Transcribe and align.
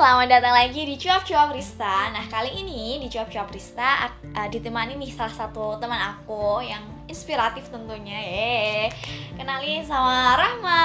selamat 0.00 0.32
datang 0.32 0.56
lagi 0.56 0.88
di 0.88 0.96
Cuap 0.96 1.28
Cuap 1.28 1.52
Rista. 1.52 2.08
Nah, 2.08 2.24
kali 2.32 2.56
ini 2.56 2.96
di 3.04 3.12
Cuap 3.12 3.28
Cuap 3.28 3.52
Rista 3.52 4.08
uh, 4.08 4.48
ditemani 4.48 4.96
nih 4.96 5.12
salah 5.12 5.28
satu 5.28 5.76
teman 5.76 6.00
aku 6.00 6.64
yang 6.64 6.80
inspiratif 7.04 7.68
tentunya. 7.68 8.16
Ye. 8.16 8.88
Kenalin 9.36 9.84
sama 9.84 10.40
Rahma. 10.40 10.84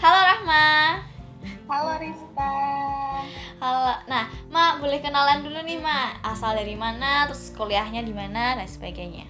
Halo 0.00 0.20
Rahma. 0.24 0.64
Halo 1.68 2.00
Rista. 2.00 2.52
Halo. 3.60 3.92
Nah, 4.08 4.32
Ma, 4.48 4.80
boleh 4.80 5.04
kenalan 5.04 5.44
dulu 5.44 5.60
nih, 5.60 5.84
Ma. 5.84 6.16
Asal 6.24 6.56
dari 6.56 6.80
mana, 6.80 7.28
terus 7.28 7.52
kuliahnya 7.52 8.00
di 8.00 8.16
mana 8.16 8.56
dan 8.56 8.64
sebagainya. 8.64 9.28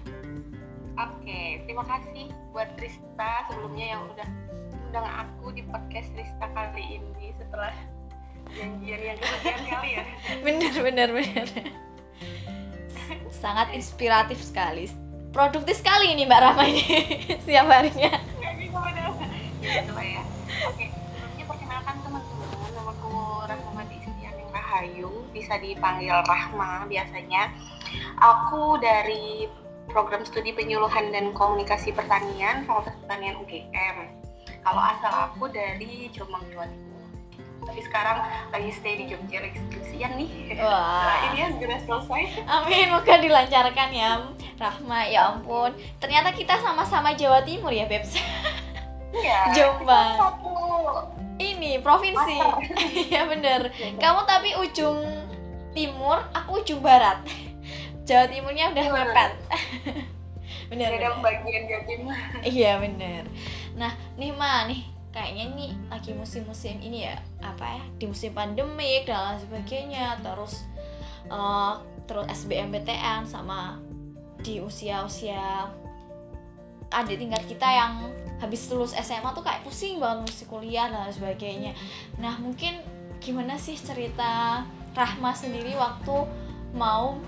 Oke, 0.95 1.67
terima 1.67 1.83
kasih 1.83 2.31
buat 2.55 2.71
Rista 2.79 3.43
sebelumnya 3.51 3.99
yang 3.99 4.07
udah 4.07 4.29
undang 4.87 5.03
aku 5.03 5.51
di 5.51 5.67
podcast 5.67 6.15
Rista 6.15 6.47
kali 6.55 7.03
ini 7.03 7.35
setelah 7.35 7.75
janjian 8.55 8.99
yang 9.03 9.19
kali 9.67 9.89
ya. 9.99 10.03
Bener 10.45 10.73
bener 10.79 11.09
bener. 11.11 11.47
Sangat 13.29 13.75
inspiratif 13.75 14.39
sekali. 14.41 14.89
Produktif 15.35 15.83
sekali 15.83 16.15
ini 16.15 16.23
Mbak 16.23 16.41
Rama 16.41 16.63
ini 16.63 16.83
setiap 17.43 17.67
harinya. 17.67 18.11
Nggak 18.39 18.53
bisa 18.57 18.77
bener 18.79 19.11
ya 19.61 19.83
ya. 19.99 20.23
Oke 20.71 20.85
sebelumnya 20.87 21.45
perkenalkan 21.45 21.95
teman-teman 21.99 22.71
namaku 22.71 23.13
Rahma 23.43 23.83
Distianing 23.91 24.49
Rahayu 24.55 25.11
bisa 25.35 25.59
dipanggil 25.59 26.15
Rahma 26.23 26.87
biasanya. 26.87 27.51
Aku 28.15 28.79
dari 28.79 29.51
program 29.91 30.23
studi 30.23 30.55
penyuluhan 30.55 31.11
dan 31.11 31.35
komunikasi 31.35 31.91
pertanian 31.93 32.63
Fakultas 32.63 32.95
Pertanian 33.03 33.37
UGM 33.43 34.25
kalau 34.65 34.81
asal 34.81 35.13
aku 35.29 35.45
dari 35.53 36.09
Jombang 36.09 36.41
Jawa 36.49 36.65
Timur 36.65 36.84
tapi 37.65 37.79
sekarang 37.81 38.17
lagi 38.49 38.69
stay 38.71 38.93
di 38.95 39.05
Jogja 39.07 39.41
lagi 39.41 39.57
skripsian 39.59 40.11
nih. 40.15 40.29
Wah. 40.57 41.27
ini 41.27 41.37
ya 41.37 41.47
segera 41.49 41.77
selesai. 41.81 42.21
Amin, 42.45 42.87
moga 42.87 43.15
dilancarkan 43.17 43.89
ya 43.89 44.11
Rahma, 44.55 44.99
ya 45.03 45.33
ampun. 45.33 45.71
Ternyata 45.97 46.31
kita 46.31 46.55
sama-sama 46.57 47.11
Jawa 47.11 47.41
Timur 47.41 47.69
ya, 47.69 47.83
Bebs 47.83 48.15
iya 49.11 49.49
Jombang. 49.55 50.15
satu. 50.15 50.53
Ini, 51.35 51.83
provinsi. 51.83 52.37
Iya 53.05 53.27
bener. 53.27 53.67
Kamu 53.99 54.23
tapi 54.23 54.55
ujung 54.55 55.03
timur, 55.71 56.23
aku 56.31 56.63
ujung 56.63 56.79
barat. 56.79 57.19
Jawa 58.05 58.25
Timurnya 58.25 58.71
udah 58.71 58.83
Gimana? 58.85 59.03
mepet. 59.03 59.31
Bener, 60.65 60.89
bener. 60.89 61.13
bagian 61.19 61.63
Jawa 61.67 61.83
Timur. 61.83 62.15
Iya 62.41 62.71
bener. 62.79 63.23
Nah, 63.75 63.91
nih 64.15 64.31
Ma, 64.31 64.65
nih 64.65 64.81
kayaknya 65.15 65.55
nih 65.55 65.71
lagi 65.87 66.11
musim-musim 66.11 66.75
ini 66.83 67.07
ya 67.07 67.15
apa 67.39 67.79
ya 67.79 67.83
di 67.95 68.11
musim 68.11 68.35
pandemik 68.35 69.07
dan 69.07 69.39
lain 69.39 69.39
sebagainya. 69.39 70.19
Terus 70.19 70.67
eh, 71.31 71.73
terus 72.03 72.25
SBMPTN 72.27 73.23
sama 73.23 73.79
di 74.43 74.59
usia-usia 74.59 75.71
adik 76.91 77.17
tingkat 77.17 77.47
kita 77.47 77.65
yang 77.65 78.11
habis 78.43 78.67
lulus 78.67 78.91
SMA 78.93 79.31
tuh 79.31 79.41
kayak 79.41 79.63
pusing 79.63 79.97
banget 80.03 80.27
mesti 80.27 80.43
kuliah 80.51 80.91
dan 80.91 81.07
lain 81.07 81.15
sebagainya. 81.15 81.71
Nah 82.19 82.35
mungkin 82.43 82.83
gimana 83.23 83.55
sih 83.55 83.79
cerita 83.79 84.67
Rahma 84.91 85.31
sendiri 85.31 85.75
waktu 85.79 86.27
mau 86.75 87.19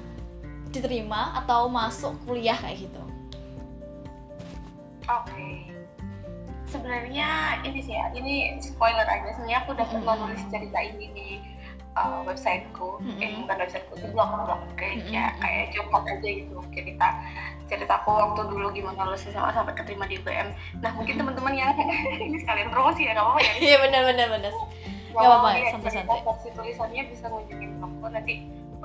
diterima 0.76 1.40
atau 1.40 1.72
masuk 1.72 2.16
kuliah 2.28 2.56
kayak 2.60 2.84
gitu? 2.84 3.04
Oke 5.08 5.77
sebenarnya 6.68 7.28
ini 7.64 7.80
sih 7.82 7.96
ya 7.96 8.12
ini 8.14 8.60
spoiler 8.60 9.08
aja. 9.08 9.34
Sebenarnya 9.34 9.60
aku 9.64 9.70
udah 9.74 9.88
pernah 9.88 10.16
nulis 10.20 10.44
cerita 10.52 10.80
ini 10.84 11.06
di 11.16 11.28
uh, 11.96 12.22
websiteku. 12.28 13.02
Eh 13.18 13.32
Mm-mm. 13.32 13.48
bukan 13.48 13.58
websiteku 13.64 13.94
itu 13.98 14.08
blog 14.12 14.30
blog 14.46 14.62
kayak 14.76 15.02
Mm-mm. 15.02 15.12
kayak 15.12 15.32
kayak 15.42 15.66
curhat 15.74 16.04
aja 16.06 16.30
gitu. 16.30 16.56
Cerita 16.76 17.08
ceritaku 17.68 18.10
waktu 18.16 18.42
dulu 18.48 18.68
gimana 18.72 19.12
lulus 19.12 19.28
SMA 19.28 19.52
sampai 19.52 19.76
keterima 19.76 20.08
di 20.08 20.16
UGM 20.24 20.56
nah 20.80 20.92
mungkin 20.96 21.20
teman-teman 21.20 21.52
yang 21.52 21.76
ini 22.32 22.40
sekalian 22.40 22.72
promosi 22.72 23.04
ya 23.04 23.12
nggak 23.12 23.28
apa-apa 23.28 23.42
ya. 23.44 23.54
Iya 23.60 23.78
benar 23.84 24.02
benar 24.08 24.28
benar. 24.32 24.54
Nggak 25.12 25.20
apa-apa, 25.20 25.44
mau 25.44 25.52
lihat 25.52 25.72
santai-santai. 25.76 26.08
cerita 26.08 26.26
versi 26.32 26.50
tulisannya 26.56 27.04
bisa 27.12 27.26
ngunjungin 27.28 27.70
blogku. 27.80 28.08
Nanti 28.08 28.34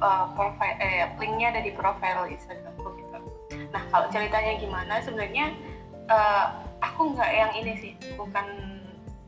uh, 0.03 0.27
profile 0.35 0.77
eh, 0.83 1.07
linknya 1.23 1.47
ada 1.55 1.61
di 1.63 1.71
profile 1.71 2.27
Instagramku 2.27 2.89
gitu. 2.99 3.19
Nah 3.71 3.83
kalau 3.95 4.07
ceritanya 4.11 4.53
gimana? 4.59 4.95
Sebenarnya 4.99 5.55
uh, 6.11 6.47
aku 6.83 7.15
nggak 7.15 7.31
yang 7.31 7.53
ini 7.57 7.73
sih 7.79 7.93
bukan 8.19 8.47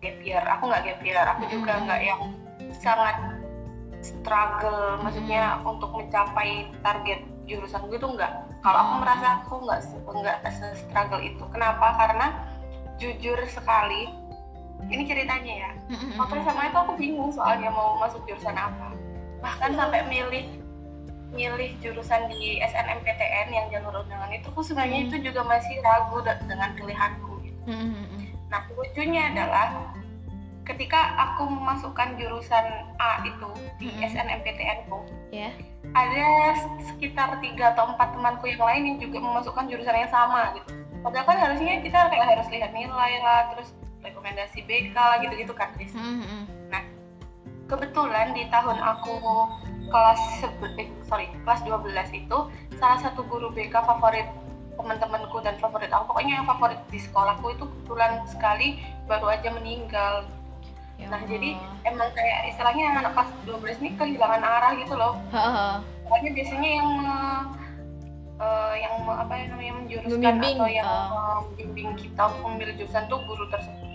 gap 0.02 0.18
year, 0.20 0.44
aku 0.44 0.68
nggak 0.68 0.82
gap 0.84 1.00
year, 1.00 1.24
aku 1.24 1.42
juga 1.48 1.72
nggak 1.80 2.00
yang 2.04 2.20
sangat 2.82 3.16
struggle, 4.04 5.00
maksudnya 5.00 5.62
untuk 5.64 5.88
mencapai 5.96 6.68
target 6.84 7.24
jurusan 7.48 7.88
gue 7.88 7.96
tuh 7.96 8.12
nggak. 8.12 8.32
Kalau 8.60 8.78
aku 8.80 8.94
merasa 9.00 9.26
aku 9.40 9.54
nggak 9.64 9.80
nggak 10.04 10.38
se-struggle 10.52 11.22
itu. 11.24 11.44
Kenapa? 11.48 11.96
Karena 11.96 12.26
jujur 13.00 13.38
sekali, 13.48 14.12
ini 14.90 15.02
ceritanya 15.08 15.54
ya 15.54 15.70
waktu 16.18 16.34
SMA 16.44 16.64
itu 16.68 16.78
aku 16.78 16.92
bingung 16.98 17.30
soalnya 17.32 17.70
mau 17.72 17.96
masuk 18.00 18.20
jurusan 18.28 18.56
apa 18.56 18.92
bahkan 19.40 19.72
sampai 19.76 20.04
milih 20.08 20.44
milih 21.34 21.70
jurusan 21.82 22.30
di 22.30 22.62
SNMPTN 22.62 23.48
yang 23.50 23.66
jalur 23.72 24.04
undangan 24.06 24.30
itu 24.30 24.46
aku 24.48 24.62
sebenarnya 24.62 25.04
Hmm. 25.04 25.08
itu 25.10 25.16
juga 25.30 25.40
masih 25.44 25.76
ragu 25.82 26.18
dengan 26.46 26.70
pilihanku 26.78 27.33
nah 28.48 28.60
lucunya 28.70 29.32
adalah 29.32 29.90
ketika 30.64 31.00
aku 31.20 31.44
memasukkan 31.44 32.16
jurusan 32.16 32.64
A 32.96 33.20
itu 33.24 33.50
di 33.76 33.92
Hmm. 33.92 34.00
SNMPTN 34.08 34.88
ku 34.88 35.04
ya. 35.28 35.52
ada 35.92 36.56
sekitar 36.88 37.36
tiga 37.44 37.76
atau 37.76 37.92
empat 37.92 38.16
temanku 38.16 38.48
yang 38.48 38.64
lain 38.64 38.82
yang 38.88 38.98
juga 38.98 39.20
memasukkan 39.20 39.68
jurusan 39.68 39.92
yang 39.92 40.08
sama 40.08 40.56
gitu. 40.56 40.72
Padahal 41.04 41.28
kan 41.28 41.36
harusnya 41.36 41.84
kita 41.84 42.08
kayak 42.08 42.26
harus 42.32 42.48
lihat 42.48 42.72
nilai 42.72 43.12
lah 43.20 43.52
terus 43.52 43.76
rekomendasi 44.00 44.64
BK 44.64 44.96
lah 44.96 45.20
gitu-gitu 45.20 45.52
kan 45.52 45.68
Tris 45.76 45.92
kebetulan 47.64 48.36
di 48.36 48.44
tahun 48.52 48.76
aku 48.76 49.12
kelas 49.88 50.22
eh, 50.80 50.88
sorry 51.08 51.32
kelas 51.44 51.60
12 51.64 51.88
itu 52.12 52.38
salah 52.76 52.98
satu 53.00 53.24
guru 53.24 53.48
BK 53.52 53.72
favorit 53.84 54.28
teman-temanku 54.74 55.36
dan 55.40 55.56
favorit 55.58 55.90
aku. 55.90 56.14
Pokoknya 56.14 56.42
yang 56.42 56.46
favorit 56.46 56.80
di 56.90 56.98
sekolahku 57.00 57.46
itu 57.54 57.64
kebetulan 57.64 58.22
sekali 58.28 58.82
baru 59.06 59.26
aja 59.32 59.48
meninggal. 59.54 60.28
Ya 60.94 61.10
nah 61.10 61.20
jadi 61.26 61.58
emang 61.82 62.10
kayak 62.14 62.54
istilahnya 62.54 62.84
anak 63.02 63.12
kelas 63.18 63.30
12 63.50 63.82
ini 63.82 63.90
kehilangan 63.98 64.42
arah 64.42 64.72
gitu 64.78 64.94
loh. 64.94 65.18
Pokoknya 66.06 66.30
biasanya 66.36 66.70
yang 66.70 66.90
eh, 67.02 67.42
eh, 68.38 68.74
yang 68.84 68.94
apa 69.08 69.32
ya 69.34 69.44
namanya 69.50 69.72
menjuruskan 69.82 70.20
Membimbing, 70.20 70.56
atau 70.58 70.68
yang 70.70 70.86
eh. 70.86 71.08
membimbing 71.50 71.90
kita 71.98 72.22
untuk 72.30 72.42
memilih 72.54 72.74
jurusan 72.78 73.04
tuh 73.10 73.18
guru 73.26 73.44
tersebut 73.50 73.93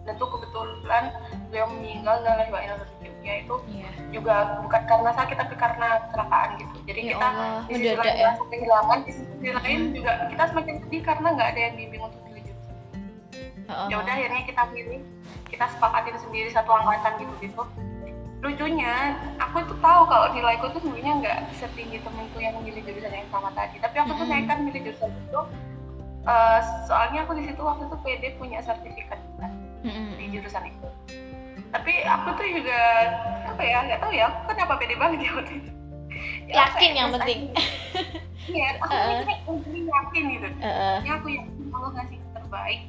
dan 0.00 0.12
tuh 0.16 0.28
kebetulan 0.28 1.04
beliau 1.46 1.66
meninggal 1.70 2.16
dan 2.20 2.34
lahir 2.36 2.50
batin 2.50 2.72
Jogja 3.00 3.32
itu 3.38 3.54
Iya. 3.68 3.88
juga 4.10 4.34
bukan 4.60 4.82
karena 4.82 5.10
sakit 5.12 5.36
tapi 5.36 5.54
karena 5.54 5.88
kecelakaan 6.02 6.48
gitu 6.56 6.76
jadi 6.82 7.00
Ya 7.00 7.08
kita 7.10 7.26
Allah, 7.26 7.52
di 7.60 7.74
sisi 7.76 7.94
lain 7.94 8.16
ya. 8.16 8.30
kehilangan 8.42 8.98
di 9.00 9.12
sisi 9.12 9.28
lain 9.50 9.78
Hmm. 9.80 9.92
juga 9.92 10.12
kita 10.26 10.44
semakin 10.46 10.74
sedih 10.80 11.02
karena 11.02 11.28
nggak 11.30 11.48
ada 11.48 11.60
yang 11.60 11.74
bimbing 11.76 12.02
untuk 12.02 12.20
milih 12.22 12.42
jurusan 12.42 12.76
ya 13.86 13.96
udah 13.96 14.12
akhirnya 14.12 14.42
kita 14.44 14.62
pilih 14.68 15.00
kita 15.46 15.64
sepakatin 15.68 16.16
sendiri 16.18 16.48
satu 16.48 16.70
angkatan 16.72 17.12
gitu 17.18 17.34
gitu 17.40 17.62
lucunya 18.40 18.94
aku 19.36 19.60
tuh 19.62 19.76
tahu 19.78 20.02
kalau 20.06 20.32
nilaiku 20.32 20.66
tuh 20.70 20.80
sebenarnya 20.80 21.12
nggak 21.14 21.38
setinggi 21.54 22.00
temenku 22.00 22.38
yang 22.38 22.56
memilih 22.56 22.80
jurusan 22.80 23.12
yang 23.12 23.28
sama 23.28 23.52
tadi 23.52 23.76
tapi 23.76 23.96
aku 23.96 24.10
tuh 24.10 24.24
Mm-mm. 24.24 24.40
nekat 24.40 24.58
milih 24.58 24.80
jurusan 24.82 25.10
itu 25.12 25.40
eh, 26.22 26.58
soalnya 26.84 27.20
aku 27.20 27.32
di 27.36 27.44
situ 27.44 27.60
waktu 27.60 27.84
itu 27.84 27.96
PD 28.00 28.22
punya 28.34 28.58
sertifikat 28.60 29.20
kan 29.82 30.04
di 30.14 30.26
jurusan 30.28 30.64
itu 30.66 30.88
tapi 31.70 31.92
aku 32.02 32.28
tuh 32.34 32.46
juga 32.50 32.78
apa 33.46 33.62
ya 33.62 33.78
nggak 33.84 34.00
tahu 34.00 34.12
ya 34.12 34.24
aku 34.26 34.38
kenapa 34.48 34.74
pede 34.76 34.94
banget 34.94 35.18
ya 35.22 35.32
waktu 35.34 35.54
itu 35.56 35.70
Ya, 36.44 36.66
Yakin 36.66 36.74
apa 36.74 36.82
ya, 36.82 36.98
yang 36.98 37.10
penting. 37.14 37.40
iya 38.44 38.68
aku 38.82 38.92
intinya 39.48 39.82
yakin 39.94 40.22
gitu 40.28 40.48
Heeh. 40.58 40.96
ya 41.00 41.12
aku 41.16 41.26
yakin 41.30 41.70
Allah 41.70 41.90
ngasih 41.94 42.16
yang 42.18 42.32
terbaik 42.34 42.80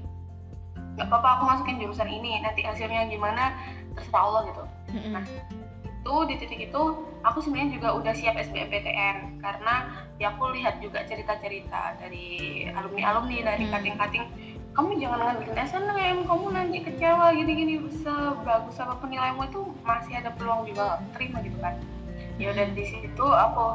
nggak 0.92 1.08
apa-apa 1.08 1.30
aku 1.32 1.44
masukin 1.48 1.78
jurusan 1.80 2.10
ini 2.10 2.42
nanti 2.42 2.62
hasilnya 2.62 3.08
gimana 3.08 3.56
terserah 3.94 4.24
Allah 4.26 4.42
gitu 4.50 4.64
Mm-mm. 4.92 5.24
itu 6.02 6.14
di 6.26 6.36
titik 6.36 6.60
itu 6.66 6.82
aku 7.22 7.38
sebenarnya 7.40 7.78
juga 7.78 7.90
udah 7.94 8.12
siap 8.12 8.36
SBMPTN 8.36 9.40
karena 9.40 9.76
ya 10.18 10.34
aku 10.34 10.50
lihat 10.52 10.82
juga 10.82 11.06
cerita-cerita 11.06 12.02
dari 12.02 12.26
alumni-alumni 12.68 13.38
dari 13.46 13.64
Hmm. 13.64 13.72
kating-kating 13.72 14.26
kamu 14.72 14.90
jangan 14.98 15.20
ngambil 15.22 15.52
SNM 15.58 16.18
kamu 16.24 16.46
nanti 16.50 16.78
kecewa 16.82 17.26
gini-gini 17.32 17.76
sebagus 17.94 18.78
apa 18.78 18.96
pun 18.96 19.10
nilaimu 19.10 19.44
itu 19.44 19.62
masih 19.82 20.16
ada 20.16 20.32
peluang 20.32 20.64
juga 20.64 21.00
terima 21.12 21.40
gitu 21.40 21.60
kan 21.60 21.76
ya 22.38 22.50
udah 22.50 22.66
di 22.72 22.86
situ 22.86 23.26
aku 23.26 23.66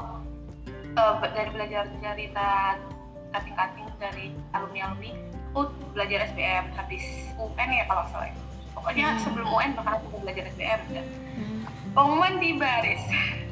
be- 0.94 1.32
dari 1.32 1.50
belajar 1.50 1.84
cerita 1.93 2.81
kating-kating 3.28 3.87
dari 3.96 4.26
alumni-alumni 4.50 5.12
aku 5.50 5.60
belajar 5.93 6.25
SBM 6.26 6.72
habis 6.72 7.04
UN 7.34 7.69
ya 7.70 7.84
kalau 7.84 8.04
salah 8.08 8.32
pokoknya 8.72 9.06
Hmm. 9.06 9.20
sebelum 9.20 9.49
UN 9.50 9.70
bahkan 9.75 9.92
aku 9.96 10.06
mau 10.10 10.20
belajar 10.22 10.44
SBM 10.49 10.81
ya. 10.90 11.02
Hmm. 11.34 11.60
pengumuman 11.92 12.32
di 12.37 12.50
baris 12.54 13.02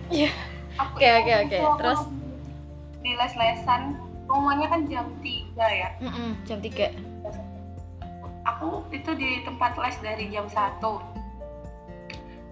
Iya. 0.07 0.33
Oke, 0.77 1.07
oke, 1.15 1.33
oke. 1.45 1.59
Terus? 1.79 2.01
di 3.01 3.13
les-lesan 3.13 4.01
pengumumannya 4.25 4.65
kan 4.67 4.81
jam 4.87 5.07
3 5.21 5.29
ya 5.61 5.89
Mm-mm, 6.01 6.41
jam 6.43 6.57
3 6.59 6.89
aku 8.45 8.85
itu 8.93 9.11
di 9.17 9.43
tempat 9.43 9.77
les 9.81 9.97
dari 10.01 10.29
jam 10.29 10.47
1 10.47 10.81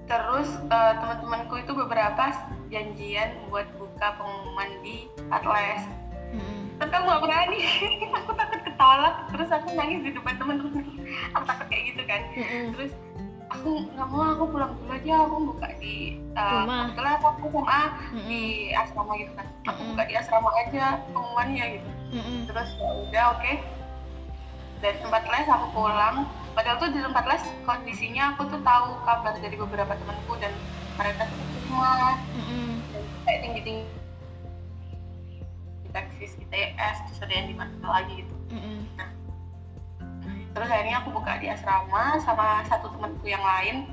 terus 0.09 0.49
eh, 0.69 0.93
teman-temanku 0.99 1.55
itu 1.61 1.73
beberapa 1.73 2.33
janjian 2.69 3.37
buat 3.49 3.69
buka 3.77 4.17
pengumuman 4.17 4.71
di 4.83 5.09
tempat 5.17 5.43
les 5.47 5.83
Mm-mm. 6.33 6.81
tapi 6.81 6.93
aku 6.97 7.05
gak 7.13 7.23
berani. 7.29 7.61
Aku 8.25 8.33
takut 8.33 8.61
ketolak. 8.65 9.29
Terus 9.37 9.53
aku 9.53 9.69
nangis 9.77 10.01
di 10.01 10.11
depan 10.17 10.41
teman-teman. 10.41 10.81
Aku 11.37 11.45
takut 11.45 11.67
kayak 11.69 11.85
gitu 11.93 12.03
kan. 12.09 12.21
Mm-mm. 12.33 12.65
terus 12.73 12.93
aku 13.53 13.85
nggak 13.93 14.09
mau 14.09 14.33
aku 14.33 14.45
pulang 14.49 14.73
dulu 14.81 14.97
aja. 14.97 15.29
Aku 15.29 15.37
buka 15.53 15.69
di 15.77 16.17
uh, 16.33 16.65
Rumah. 16.65 16.89
kebetulan 16.89 17.13
aku 17.21 17.29
Mm-mm. 18.17 18.25
di 18.33 18.43
asrama 18.73 19.13
gitu 19.21 19.33
kan. 19.37 19.47
Aku 19.69 19.77
Mm-mm. 19.77 19.91
buka 19.93 20.03
di 20.09 20.15
asrama 20.17 20.51
aja 20.57 20.85
pengumumannya 21.13 21.65
gitu. 21.77 21.89
Terus 22.49 22.69
ya 22.81 22.89
udah 22.97 23.25
oke 23.37 23.53
dari 24.83 24.99
tempat 24.99 25.23
les 25.31 25.47
aku 25.47 25.67
pulang. 25.71 26.27
Padahal 26.53 26.77
tuh 26.77 26.91
di 26.93 27.01
tempat 27.01 27.25
les 27.31 27.43
kondisinya 27.65 28.35
aku 28.35 28.51
tuh 28.51 28.61
tahu 28.61 28.99
kabar 29.07 29.33
dari 29.39 29.57
beberapa 29.57 29.95
temanku 29.95 30.35
dan 30.43 30.53
mereka 30.99 31.31
tuh 31.31 31.39
semua. 31.39 32.19
Dan 32.35 33.01
kayak 33.25 33.41
tinggi 33.47 33.61
tinggi 33.63 33.85
taksis 35.93 36.33
ITS 36.41 36.97
terus 37.07 37.21
ada 37.23 37.33
yang 37.33 37.47
di 37.49 37.57
mana 37.57 37.89
lagi 37.89 38.25
gitu. 38.25 38.35
Mm-mm. 38.53 38.81
terus 40.53 40.69
akhirnya 40.69 41.01
aku 41.01 41.17
buka 41.17 41.41
di 41.41 41.49
asrama 41.49 42.21
sama 42.21 42.61
satu 42.69 42.93
temanku 42.93 43.25
yang 43.25 43.41
lain. 43.41 43.89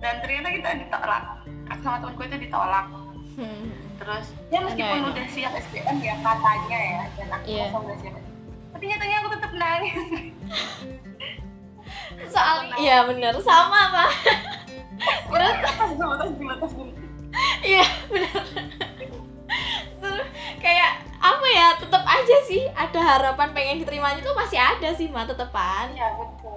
Dan 0.00 0.24
ternyata 0.24 0.48
kita 0.48 0.70
ditolak. 0.80 1.24
Aku 1.68 1.80
sama 1.84 2.00
temanku 2.00 2.22
itu 2.24 2.38
ditolak. 2.48 2.86
Hmm. 3.40 3.72
terus 3.96 4.36
ya 4.52 4.60
meskipun 4.60 5.00
udah 5.12 5.26
siap 5.32 5.52
SBM 5.54 5.96
ya 6.02 6.12
katanya 6.20 6.80
ya 6.82 7.02
dan 7.14 7.28
aku 7.40 7.46
merasa 7.56 7.78
udah 7.78 7.96
siap 8.04 8.29
tapi 8.80 8.96
nyatanya 8.96 9.16
aku 9.20 9.28
tetap 9.36 9.52
nangis 9.60 9.92
soalnya 12.32 12.74
iya 12.80 13.04
bener. 13.04 13.36
Sama 13.44 13.92
pak. 13.92 14.10
Terus 15.28 15.56
iya 17.60 17.84
bener. 18.08 18.40
Terus 20.00 20.26
kayak 20.64 20.90
apa 21.20 21.46
ya 21.52 21.68
tetap 21.76 22.00
aja 22.08 22.36
sih 22.48 22.64
ada 22.72 23.00
harapan 23.04 23.52
pengen 23.52 23.84
diterimanya 23.84 24.24
tuh 24.24 24.32
masih 24.32 24.56
ada 24.56 24.96
sih 24.96 25.12
mah 25.12 25.28
tetepan 25.28 25.92
iya 25.92 26.16
betul 26.16 26.56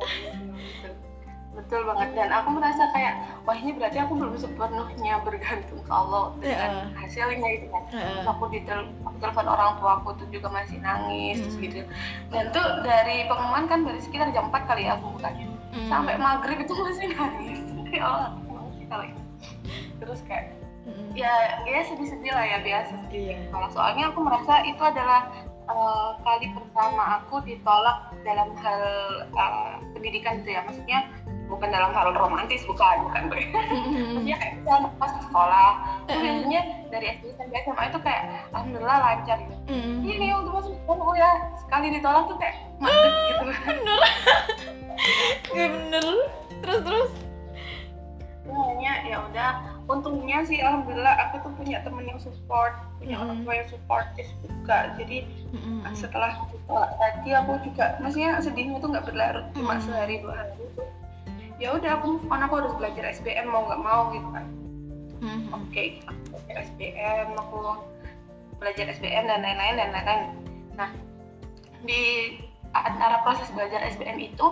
betul, 1.74 1.90
banget 1.90 2.10
dan 2.14 2.30
aku 2.32 2.50
merasa 2.54 2.84
kayak 2.94 3.14
wah 3.42 3.56
ini 3.56 3.72
berarti 3.74 3.98
aku 3.98 4.14
belum 4.14 4.36
sepenuhnya 4.38 5.14
bergantung 5.20 5.82
ke 5.82 5.90
Allah 5.92 6.26
dengan 6.38 6.72
Iya. 6.72 6.86
hasilnya 6.96 7.48
gitu 7.52 7.66
kan 7.68 7.84
Heeh. 7.90 8.06
Terus 8.14 8.28
aku 8.30 8.44
di 8.48 8.60
tel- 8.62 8.94
aku 9.02 9.18
telepon 9.18 9.48
orang 9.48 9.72
tua 9.78 9.92
aku 9.98 10.10
tuh 10.14 10.28
juga 10.30 10.48
masih 10.48 10.78
nangis 10.80 11.42
Hmm. 11.42 11.58
gitu 11.58 11.82
dan 12.30 12.44
tuh 12.50 12.66
dari 12.82 13.26
pengumuman 13.26 13.66
kan 13.66 13.80
dari 13.82 13.98
sekitar 14.00 14.30
jam 14.30 14.48
4 14.48 14.64
kali 14.64 14.86
ya 14.86 14.94
aku 14.94 15.18
bukanya 15.18 15.50
Hmm. 15.74 15.90
sampai 15.90 16.14
maghrib 16.16 16.62
itu 16.62 16.74
masih 16.76 17.08
nangis 17.12 17.60
ya 17.98 18.04
Allah 18.04 18.30
kalau 18.86 19.06
terus 19.98 20.22
kayak 20.24 20.54
Mm-mm. 20.84 21.16
ya 21.16 21.34
ya 21.64 21.82
sedih-sedih 21.82 22.30
lah 22.30 22.46
ya 22.46 22.58
biasa 22.60 22.94
sedih 23.02 23.34
Iya. 23.34 23.50
kalau 23.50 23.68
soalnya 23.72 24.14
aku 24.14 24.20
merasa 24.22 24.62
itu 24.62 24.78
adalah 24.78 25.32
eh, 25.64 26.10
kali 26.20 26.52
pertama 26.52 27.04
aku 27.18 27.40
ditolak 27.42 27.98
dalam 28.22 28.52
hal 28.54 28.82
eh, 29.26 29.74
pendidikan 29.96 30.44
itu 30.44 30.52
ya 30.52 30.62
maksudnya 30.62 31.08
bukan 31.48 31.70
dalam 31.70 31.92
hal 31.92 32.16
romantis 32.16 32.64
bukan 32.66 33.04
bukan 33.10 33.24
Mm-mm. 33.30 34.16
maksudnya 34.16 34.38
kayak 34.40 34.56
pas 34.98 35.12
ke 35.12 35.22
sekolah 35.28 35.70
Heeh. 36.08 36.22
biasanya 36.22 36.62
dari 36.90 37.06
SD 37.20 37.26
sampai 37.36 37.60
SMA 37.66 37.84
itu 37.90 38.00
kayak 38.02 38.24
alhamdulillah 38.56 38.98
lancar 39.02 39.38
gitu. 39.44 39.56
Mm-mm. 39.70 39.98
ini 40.08 40.28
udah 40.32 40.52
masuk 40.56 40.74
sekolah 40.84 41.10
ya 41.20 41.32
sekali 41.60 41.88
ditolak 41.94 42.24
tuh 42.28 42.38
kayak 42.40 42.56
mantep 42.80 43.14
gitu. 43.30 43.46
Iya 45.52 45.68
bener. 45.74 46.06
Terus 46.64 46.80
terus? 46.86 47.12
Makanya 48.46 48.94
ya 49.10 49.18
udah 49.26 49.52
untungnya 49.90 50.40
sih 50.46 50.62
alhamdulillah 50.62 51.12
aku 51.28 51.44
tuh 51.44 51.52
punya 51.60 51.82
temen 51.82 52.08
yang 52.08 52.22
support 52.22 52.78
punya 53.02 53.20
orang 53.20 53.42
tua 53.44 53.54
yang 53.58 53.68
supportif 53.68 54.30
juga. 54.48 54.94
Jadi 54.96 55.28
setelah 55.92 56.32
ditolak 56.50 56.92
tadi 56.98 57.30
aku 57.36 57.52
juga 57.68 57.86
maksudnya 58.00 58.40
sedihnya 58.40 58.80
tuh 58.80 58.90
nggak 58.96 59.06
berlarut 59.06 59.46
cuma 59.54 59.78
sehari 59.78 60.24
dua 60.24 60.34
hari 60.42 60.56
itu 60.58 60.84
ya 61.64 61.80
udah 61.80 61.92
aku 61.96 62.20
move 62.20 62.28
on 62.28 62.44
aku 62.44 62.60
harus 62.60 62.74
belajar 62.76 63.08
SBM 63.16 63.48
mau 63.48 63.64
nggak 63.64 63.80
mau 63.80 64.12
gitu 64.12 64.28
kan. 64.36 64.46
Mm-mm. 65.24 65.56
oke 65.56 65.84
aku 66.04 66.24
belajar 66.36 66.56
SBM 66.68 67.28
aku 67.40 67.60
belajar 68.60 68.86
SBM 68.92 69.24
dan 69.32 69.40
lain-lain 69.40 69.76
dan 69.80 69.90
lain-lain. 69.96 70.24
Nah 70.76 70.90
di 71.88 72.02
antara 72.76 73.24
proses 73.24 73.48
belajar 73.56 73.80
SBM 73.96 74.20
itu 74.20 74.48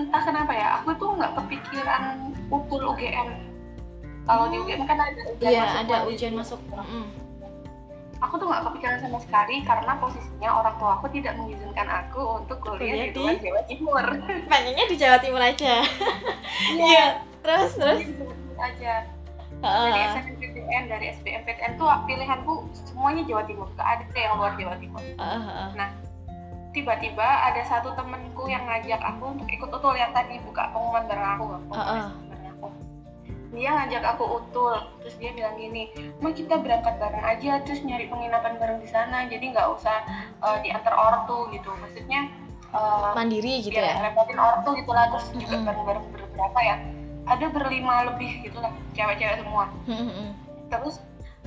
entah 0.00 0.22
kenapa 0.24 0.56
ya 0.56 0.80
aku 0.80 0.96
tuh 0.96 1.12
nggak 1.20 1.36
kepikiran 1.36 2.32
utul 2.48 2.96
UGM 2.96 3.28
kalau 4.24 4.48
di 4.48 4.56
UGM 4.64 4.88
kan 4.88 4.96
ada 4.96 5.20
ujian 5.28 5.52
Iya 5.52 5.60
masuk 5.60 5.80
ada 5.84 5.96
ujian 6.08 6.32
masuk. 6.32 6.60
Mm-mm. 6.72 7.04
Aku 8.24 8.40
tuh 8.40 8.46
nggak 8.48 8.62
kepikiran 8.64 8.98
sama 9.04 9.18
sekali 9.20 9.56
karena 9.62 9.92
posisinya 10.00 10.50
orang 10.64 10.74
tua 10.80 10.90
aku 10.96 11.06
tidak 11.12 11.36
mengizinkan 11.36 11.88
aku 11.88 12.20
untuk 12.40 12.58
kuliah 12.64 13.12
Kuliah 13.12 13.12
di 13.12 13.20
luar 13.20 13.36
Jawa 13.36 13.62
Timur. 13.68 14.04
Pengennya 14.50 14.84
di 14.88 14.96
Jawa 14.96 15.18
Timur 15.20 15.42
aja. 15.44 15.74
Iya. 16.72 17.06
Terus 17.44 17.70
terus? 17.76 18.00
Jadi 18.00 18.16
Jawa 18.16 18.34
Timur 18.34 18.58
aja. 18.64 18.94
Dari 19.64 19.96
Heeh. 19.96 20.12
SNMPTN 20.12 20.82
dari 20.92 21.06
SBMPTN 21.16 21.72
tuh 21.80 21.88
pilihanku 22.04 22.52
semuanya 22.72 23.22
Jawa 23.24 23.42
Timur 23.48 23.68
gak 23.76 23.88
ada 24.00 24.18
yang 24.18 24.34
luar 24.40 24.52
Jawa 24.56 24.74
Timur. 24.80 25.00
Heeh, 25.00 25.40
heeh. 25.44 25.90
tiba-tiba 26.74 27.22
ada 27.22 27.62
satu 27.70 27.94
temenku 27.94 28.50
yang 28.50 28.66
ngajak 28.66 28.98
aku 28.98 29.30
untuk 29.30 29.46
ikut 29.46 29.70
utul 29.70 29.94
yang 29.94 30.10
tadi 30.10 30.42
buka 30.42 30.74
pengumuman 30.74 31.06
bareng 31.06 31.28
aku 31.38 31.44
aku 31.54 31.70
dia 33.54 33.70
ngajak 33.70 34.02
aku 34.04 34.24
utul. 34.42 34.74
Terus 35.00 35.14
dia 35.22 35.30
bilang 35.32 35.54
gini 35.54 35.88
mau 36.18 36.34
kita 36.34 36.58
berangkat 36.58 36.94
bareng 36.98 37.24
aja 37.24 37.62
terus 37.62 37.80
nyari 37.86 38.10
penginapan 38.10 38.58
bareng 38.58 38.78
di 38.82 38.88
sana 38.90 39.24
jadi 39.30 39.54
nggak 39.54 39.68
usah 39.78 40.02
eh, 40.42 40.58
diantar 40.66 40.92
ortu 40.92 41.48
gitu. 41.54 41.70
Maksudnya 41.78 42.28
eh, 42.74 43.10
mandiri 43.14 43.62
gitu 43.62 43.78
ya? 43.78 43.94
nggak 43.94 44.12
repotin 44.12 44.38
ortu 44.38 44.70
gitu 44.76 44.90
lah 44.90 45.06
terus 45.14 45.26
juga 45.32 45.54
Mm-mm. 45.54 45.66
bareng-bareng 45.70 46.04
berberapa 46.10 46.60
ya. 46.60 46.76
Ada 47.24 47.46
berlima 47.48 47.94
lebih 48.12 48.44
gitu 48.44 48.58
lah 48.60 48.74
cewek-cewek 48.92 49.40
semua. 49.40 49.70
Mm-mm. 49.88 50.28
terus 50.72 50.98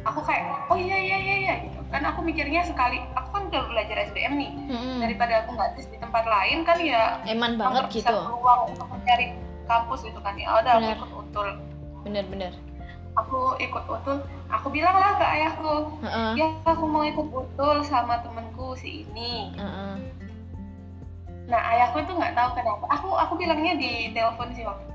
aku 0.08 0.24
kayak 0.24 0.72
oh 0.72 0.78
iya 0.80 0.96
iya 0.96 1.18
iya 1.20 1.36
iya 1.44 1.54
gitu. 1.68 1.80
Kan 1.92 2.06
aku 2.08 2.24
mikirnya 2.24 2.64
sekali 2.64 3.04
aku 3.12 3.28
kan 3.36 3.44
udah 3.52 3.64
belajar 3.68 4.08
SBM 4.08 4.34
nih. 4.40 4.52
Mm-mm. 4.72 4.98
daripada 5.04 5.44
aku 5.44 5.54
nggak 5.54 5.76
tes 5.76 5.86
di 5.92 5.98
tempat 6.00 6.24
lain 6.24 6.64
kan 6.64 6.78
ya 6.80 7.20
eman 7.28 7.60
aku 7.60 7.62
banget 7.62 7.84
gitu. 7.92 8.16
peluang 8.16 8.62
untuk 8.72 8.88
mencari 8.88 9.36
kampus 9.68 10.00
gitu 10.08 10.20
kan. 10.24 10.34
Ya 10.40 10.48
udah 10.64 10.80
aku 10.80 10.90
ikut 10.96 11.12
utul 11.28 11.48
bener-bener 12.08 12.56
aku 13.20 13.60
ikut 13.60 13.84
utul 13.84 14.24
aku 14.48 14.68
bilang 14.72 14.96
lah 14.96 15.20
ke 15.20 15.26
ayahku 15.28 15.92
Heeh. 16.08 16.32
ya 16.40 16.48
aku 16.64 16.84
mau 16.88 17.04
ikut 17.04 17.28
utul 17.28 17.84
sama 17.84 18.24
temenku 18.24 18.72
si 18.80 19.04
ini. 19.04 19.52
Heeh. 19.60 19.96
nah 21.52 21.60
ayahku 21.76 22.04
itu 22.04 22.12
nggak 22.12 22.36
tahu 22.36 22.50
kenapa. 22.60 22.86
Aku 22.96 23.08
aku 23.16 23.34
bilangnya 23.40 23.76
di 23.76 24.12
telepon 24.16 24.52
sih 24.56 24.64
waktu 24.64 24.88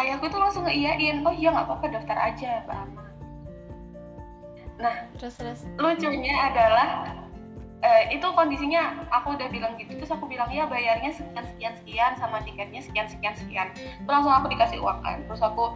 ayahku 0.00 0.24
itu 0.28 0.38
langsung 0.40 0.64
ngeiyain 0.68 1.20
oh 1.24 1.32
iya 1.32 1.48
nggak 1.52 1.66
apa-apa 1.68 1.86
daftar 1.92 2.18
aja 2.18 2.50
mbak 2.66 2.76
Ama 4.82 4.92
terus 5.14 5.34
terus. 5.38 5.60
lucunya 5.78 6.34
adalah 6.50 6.88
eh, 7.82 8.14
itu 8.14 8.26
kondisinya 8.32 9.06
aku 9.10 9.34
udah 9.34 9.48
bilang 9.50 9.74
gitu 9.76 9.98
terus 9.98 10.10
aku 10.14 10.30
bilang 10.30 10.48
ya 10.48 10.64
bayarnya 10.70 11.10
sekian 11.10 11.44
sekian 11.44 11.74
sekian 11.82 12.12
sama 12.16 12.38
tiketnya 12.46 12.80
sekian 12.80 13.06
sekian 13.10 13.34
sekian. 13.34 13.68
Terus 13.74 14.08
langsung 14.08 14.32
aku 14.32 14.46
dikasih 14.50 14.78
uang 14.78 15.02
kan 15.02 15.18
terus 15.26 15.42
aku 15.42 15.74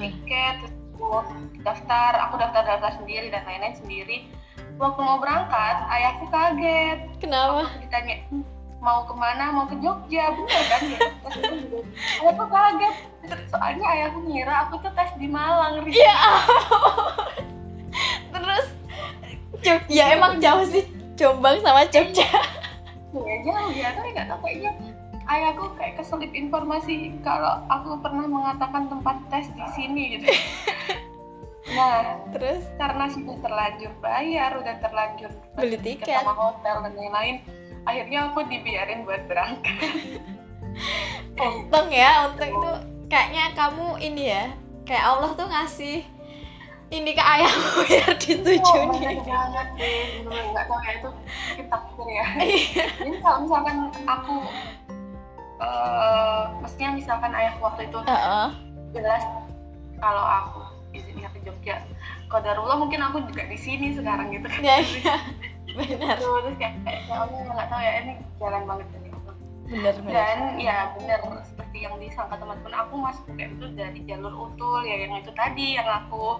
tiket 0.00 0.54
terus 0.64 0.74
aku 0.96 1.08
daftar 1.62 2.12
aku 2.28 2.34
daftar 2.40 2.62
daftar 2.64 2.92
sendiri 2.96 3.28
dan 3.28 3.44
lain-lain 3.44 3.76
sendiri. 3.76 4.18
Waktu 4.80 5.00
mau 5.04 5.20
berangkat 5.20 5.76
ayahku 5.92 6.24
kaget. 6.32 6.98
Kenapa? 7.20 7.68
Aku 7.68 7.78
ditanya 7.84 8.14
"Hmm, 8.32 8.42
mau 8.80 9.04
ke 9.04 9.14
mana? 9.14 9.52
Mau 9.52 9.68
ke 9.68 9.76
Jogja? 9.78 10.32
Bener 10.32 10.62
kan 10.66 10.82
ya? 10.88 11.00
Terus 11.28 12.24
aku 12.24 12.44
kaget. 12.48 12.94
Soalnya 13.52 13.86
ayahku 13.86 14.18
ngira 14.26 14.66
aku 14.66 14.80
tuh 14.80 14.90
tes 14.96 15.12
di 15.20 15.28
Malang 15.30 15.84
ya 15.86 16.16
terus 18.32 18.66
Jogja 19.62 20.04
emang 20.16 20.42
jauh 20.42 20.64
sih 20.66 20.84
Jombang 21.16 21.60
sama 21.60 21.84
Jogja. 21.88 22.28
Ya 23.12 23.36
jauh 23.44 23.72
ya 23.76 23.92
tapi 23.92 24.08
nggak 24.16 24.26
tahu 24.32 24.40
kayaknya 24.48 24.70
ayahku 25.28 25.64
kayak 25.76 26.00
keselip 26.00 26.32
informasi 26.32 27.12
kalau 27.20 27.60
aku 27.68 28.00
pernah 28.00 28.24
mengatakan 28.24 28.88
tempat 28.88 29.16
tes 29.28 29.46
di 29.52 29.66
sini 29.76 30.02
gitu. 30.18 30.26
Nah 31.76 32.18
terus? 32.34 32.66
karena 32.74 33.06
sudah 33.06 33.38
terlanjur 33.38 33.92
bayar 34.02 34.50
udah 34.58 34.74
terlanjur 34.82 35.30
Beli 35.54 35.78
tiket. 35.78 36.10
sama 36.10 36.34
hotel 36.34 36.88
dan 36.88 36.92
lain-lain 36.98 37.36
akhirnya 37.86 38.32
aku 38.32 38.42
dibiarin 38.50 39.06
buat 39.06 39.22
berangkat. 39.30 39.78
Untung 41.38 41.88
ya 41.92 42.32
untung 42.32 42.50
itu 42.50 42.72
kayaknya 43.06 43.52
kamu 43.54 43.86
ini 44.00 44.24
ya 44.32 44.44
kayak 44.88 45.04
Allah 45.04 45.30
tuh 45.38 45.46
ngasih 45.46 46.02
ini 46.92 47.10
ke 47.16 47.22
ayahmu 47.24 47.68
biar 47.88 48.04
Oh, 48.04 48.16
disetujui 48.20 48.84
bener 48.92 49.16
banget 49.24 49.66
deh, 49.80 50.04
bener 50.28 50.44
nggak 50.52 50.64
tahu 50.68 50.80
ya 50.84 50.92
itu 51.00 51.08
kita 51.56 51.66
takdir 51.72 52.08
ya. 52.12 52.26
Iya. 52.44 52.86
Jadi 53.00 53.16
kalau 53.24 53.38
misalkan 53.48 53.76
aku, 54.04 54.34
eh 55.62 56.42
maksudnya 56.60 56.88
misalkan 56.92 57.30
ayahku 57.32 57.60
waktu 57.64 57.82
itu 57.88 57.98
Heeh. 58.04 58.48
jelas 58.92 59.22
kalau 59.96 60.24
aku 60.24 60.60
izinnya 60.92 61.32
ke 61.32 61.40
Jogja, 61.48 61.80
kodarullah 62.28 62.76
mungkin 62.76 63.00
aku 63.00 63.24
juga 63.24 63.48
di 63.48 63.56
sini 63.56 63.96
sekarang 63.96 64.28
gitu. 64.28 64.44
ya 64.60 64.76
iya 64.84 65.16
benar 65.72 66.20
Terus 66.20 66.52
kayak, 66.60 66.76
ya 67.08 67.16
Allah 67.16 67.40
nggak 67.48 67.68
tahu 67.72 67.80
ya 67.80 67.92
ini 68.04 68.12
jalan 68.36 68.62
banget 68.68 68.86
benar 69.72 69.94
benar 70.04 70.12
Dan 70.12 70.38
ya 70.60 70.76
benar 70.92 71.18
seperti 71.42 71.78
yang 71.80 71.96
disangka 71.96 72.36
teman-teman 72.36 72.74
aku 72.76 72.94
masuk 73.00 73.24
UGM 73.32 73.56
itu 73.56 73.66
dari 73.72 74.00
jalur 74.04 74.34
utul 74.46 74.84
ya 74.84 75.08
yang 75.08 75.16
itu 75.16 75.32
tadi 75.32 75.80
yang 75.80 75.88
aku 75.88 76.36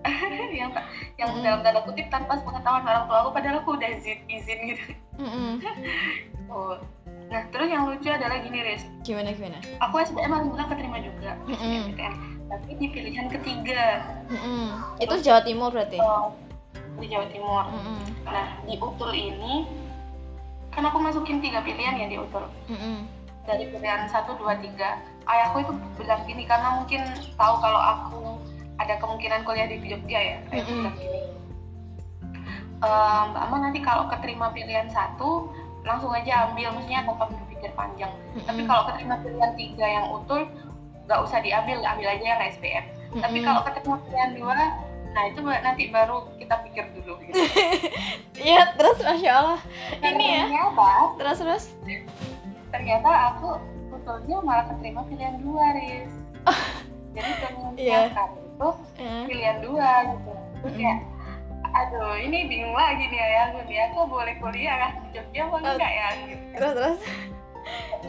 yang 0.62 0.70
yang 1.18 1.30
Mm. 1.34 1.42
dalam 1.42 1.60
tanda 1.60 1.80
kutip 1.82 2.06
tanpa 2.08 2.38
pengetahuan 2.38 2.86
orang 2.86 3.04
tua 3.10 3.18
aku 3.26 3.30
padahal 3.34 3.58
aku 3.58 3.70
udah 3.74 3.88
izin 3.90 4.18
izin 4.30 4.58
gitu. 4.70 4.84
Mm-mm. 5.18 5.52
Oh. 6.46 6.78
Nah, 7.26 7.42
terus 7.50 7.66
yang 7.66 7.90
lucu 7.90 8.06
adalah 8.06 8.38
gini, 8.38 8.62
Riz. 8.62 8.86
gimana 9.02 9.34
gimana 9.34 9.58
Aku 9.82 9.98
SBM 9.98 10.30
alhamdulillah 10.30 10.70
keterima 10.70 11.02
juga 11.02 11.34
Mm-mm. 11.42 11.90
SBMPTN. 11.90 12.14
Tapi 12.46 12.70
di 12.78 12.86
pilihan 12.86 13.26
ketiga 13.26 13.82
Mm-mm. 14.30 14.66
itu 15.02 15.14
Jawa 15.20 15.42
Timur 15.42 15.74
berarti 15.74 15.98
oh, 15.98 16.38
di 16.96 17.10
Jawa 17.10 17.26
Timur. 17.26 17.66
Mm-mm. 17.66 17.98
Nah, 18.22 18.62
di 18.62 18.78
UTUL 18.78 19.10
ini 19.10 19.66
kan 20.76 20.84
aku 20.84 21.00
masukin 21.00 21.40
tiga 21.40 21.64
pilihan 21.64 21.96
ya 21.96 22.06
di 22.06 22.20
UTUL. 22.20 22.44
Mm-mm. 22.68 23.08
Dari 23.48 23.64
pilihan 23.72 24.04
satu, 24.12 24.36
dua, 24.36 24.60
tiga. 24.60 25.00
Ayahku 25.24 25.64
itu 25.64 25.72
bilang 25.96 26.20
gini 26.28 26.44
karena 26.44 26.76
mungkin 26.76 27.00
tahu 27.40 27.54
kalau 27.64 27.80
aku 27.80 28.20
ada 28.76 29.00
kemungkinan 29.00 29.48
kuliah 29.48 29.64
di 29.64 29.80
Jogja 29.80 30.20
ya. 30.20 30.36
Ayahku 30.52 30.68
Mm-mm. 30.68 30.80
bilang 30.84 30.96
gini. 31.00 31.20
"Eh, 32.84 33.20
Mbak 33.32 33.42
Ama 33.48 33.56
nanti 33.64 33.80
kalau 33.80 34.04
keterima 34.12 34.52
pilihan 34.52 34.92
satu 34.92 35.48
langsung 35.88 36.12
aja 36.12 36.52
ambil, 36.52 36.76
maksudnya 36.76 37.08
tanpa 37.08 37.24
berpikir 37.32 37.72
panjang. 37.72 38.12
Tapi 38.44 38.60
Mm-mm. 38.60 38.68
kalau 38.68 38.82
keterima 38.92 39.16
pilihan 39.24 39.52
tiga 39.56 39.86
yang 39.88 40.06
utul, 40.12 40.44
nggak 41.08 41.20
usah 41.24 41.38
diambil, 41.40 41.80
ambil 41.80 42.08
aja 42.12 42.24
yang 42.36 42.40
SPM. 42.52 42.84
Tapi 43.16 43.36
Mm-mm. 43.40 43.48
kalau 43.48 43.60
keterima 43.64 43.96
pilihan 44.04 44.30
dua, 44.36 44.58
nah 45.16 45.24
itu 45.24 45.40
nanti 45.40 45.88
baru 45.88 46.28
kita 46.36 46.54
pikir 46.62 46.84
dulu. 46.92 47.16
Gitu. 47.24 47.34
Iya 48.36 48.76
terus 48.76 49.00
masya 49.00 49.32
Allah 49.32 49.60
Dan 49.98 50.12
Ini 50.14 50.26
ya. 50.28 50.44
Ternyata, 50.44 50.88
terus 51.16 51.38
terus 51.40 51.64
ternyata 52.68 53.10
aku 53.32 53.48
utulnya 53.90 54.36
malah 54.38 54.68
keterima 54.68 55.02
pilihan 55.08 55.40
dua, 55.40 55.72
Riz. 55.72 56.12
Jadi 57.16 57.30
ternyata 57.40 57.78
Iya. 57.80 57.98
sekarang 58.12 58.36
itu 58.36 58.68
Eh, 59.00 59.24
pilihan 59.24 59.58
dua 59.64 59.88
gitu. 60.06 60.32
Terus 60.60 60.68
Mm-mm. 60.68 60.76
kayak, 60.78 61.00
aduh 61.72 62.14
ini 62.18 62.38
bingung 62.44 62.76
lagi 62.76 63.04
nih 63.08 63.20
ayahku 63.20 63.58
nih, 63.64 63.78
aku 63.88 63.98
boleh 64.04 64.34
kuliah 64.36 64.76
kan 64.78 64.90
di 65.00 65.08
Jogja 65.12 65.40
apa 65.42 65.56
enggak 65.58 65.90
ya? 65.90 66.06
Gitu. 66.22 66.44
terus 66.54 66.72
terus 66.76 67.00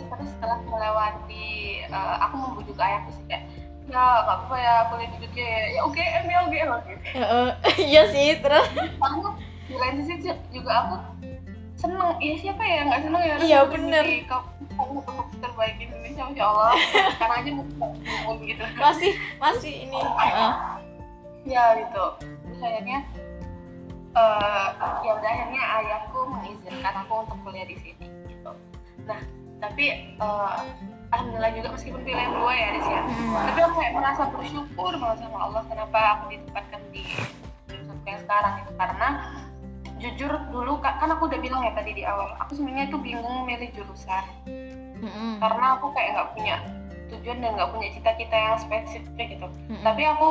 terus 0.05 0.29
setelah 0.29 0.59
melewati 0.61 1.47
eh, 1.83 2.15
aku 2.21 2.35
membujuk 2.37 2.75
ayahku 2.77 3.09
sih 3.11 3.23
kayak 3.25 3.47
ya 3.88 4.03
nggak 4.24 4.38
apa 4.44 4.56
ya 4.60 4.74
kuliah 4.91 5.08
di 5.08 5.17
Jogja 5.24 5.46
ya. 5.48 5.63
Ya 5.72 5.82
UGM 5.88 6.25
ya 6.27 6.39
UGM 6.44 6.70
gitu 6.84 7.03
Heeh. 7.15 7.48
iya 7.91 8.01
sih 8.12 8.27
terus? 8.44 8.67
Karena 9.00 9.29
di 9.67 9.75
lain 9.75 9.96
sisi 10.03 10.13
ju- 10.24 10.44
juga 10.51 10.72
aku 10.84 10.96
seneng. 11.79 12.20
Ya 12.20 12.36
siapa 12.36 12.63
ya 12.63 12.79
nggak 12.84 13.01
seneng 13.08 13.22
ya? 13.24 13.36
Iya, 13.39 13.60
bener. 13.67 14.03
di 14.03 14.24
kamu 14.27 15.00
terbaik 15.41 15.75
Indonesia 15.82 16.22
masya 16.27 16.46
Allah. 16.46 16.72
Sekarang 17.15 17.38
aja 17.41 17.51
mau 17.56 18.34
gitu. 18.44 18.63
Masih 18.77 19.12
masih 19.39 19.74
ini 19.88 19.98
Heeh. 19.98 20.51
ya 21.48 21.63
gitu. 21.79 22.06
Terus 22.20 22.60
akhirnya 22.62 23.00
eh 24.17 24.67
ya 25.06 25.12
udah 25.13 25.29
akhirnya 25.29 25.63
ayahku 25.79 26.20
mengizinkan 26.27 26.94
aku 27.06 27.13
untuk 27.24 27.38
kuliah 27.46 27.67
di 27.70 27.77
sini 27.79 28.06
gitu. 28.27 28.51
Nah 29.06 29.22
tapi 29.58 29.86
eh, 30.17 30.58
alhamdulillah 31.09 31.51
juga 31.53 31.67
meskipun 31.71 32.01
pilihan 32.01 32.31
dua 32.31 32.53
ya 32.53 32.69
di 32.69 32.81
sini 32.81 32.99
Hmm. 32.99 33.45
tapi 33.45 33.59
aku 33.61 33.73
kayak 33.75 33.93
merasa 33.93 34.23
bersyukur 34.27 34.91
banget 34.93 35.17
sama 35.21 35.37
Allah 35.41 35.61
kenapa 35.65 35.97
aku 36.13 36.23
ditempatkan 36.29 36.81
di 36.89 37.03
jurusan 37.65 37.97
yang 38.03 38.19
sekarang 38.19 38.53
gitu 38.59 38.71
karena 38.73 39.07
jujur 39.97 40.31
dulu 40.47 40.73
ka- 40.77 40.95
kan 40.95 41.09
aku 41.09 41.25
udah 41.25 41.39
bilang 41.39 41.61
ya 41.61 41.73
tadi 41.73 41.91
di 41.91 42.03
awal 42.03 42.35
aku 42.37 42.53
sebenarnya 42.53 42.87
tuh 42.87 42.99
bingung 42.99 43.43
milih 43.43 43.69
jurusan 43.73 44.23
Mm-mm. 44.97 45.37
karena 45.37 45.65
aku 45.75 45.89
kayak 45.91 46.09
nggak 46.13 46.29
punya 46.33 46.55
tujuan 47.07 47.37
dan 47.39 47.51
nggak 47.55 47.69
punya 47.69 47.87
cita-cita 47.91 48.35
yang 48.35 48.57
spesifik 48.57 49.05
gitu 49.31 49.47
Mm-mm. 49.47 49.81
tapi 49.81 50.03
aku 50.03 50.29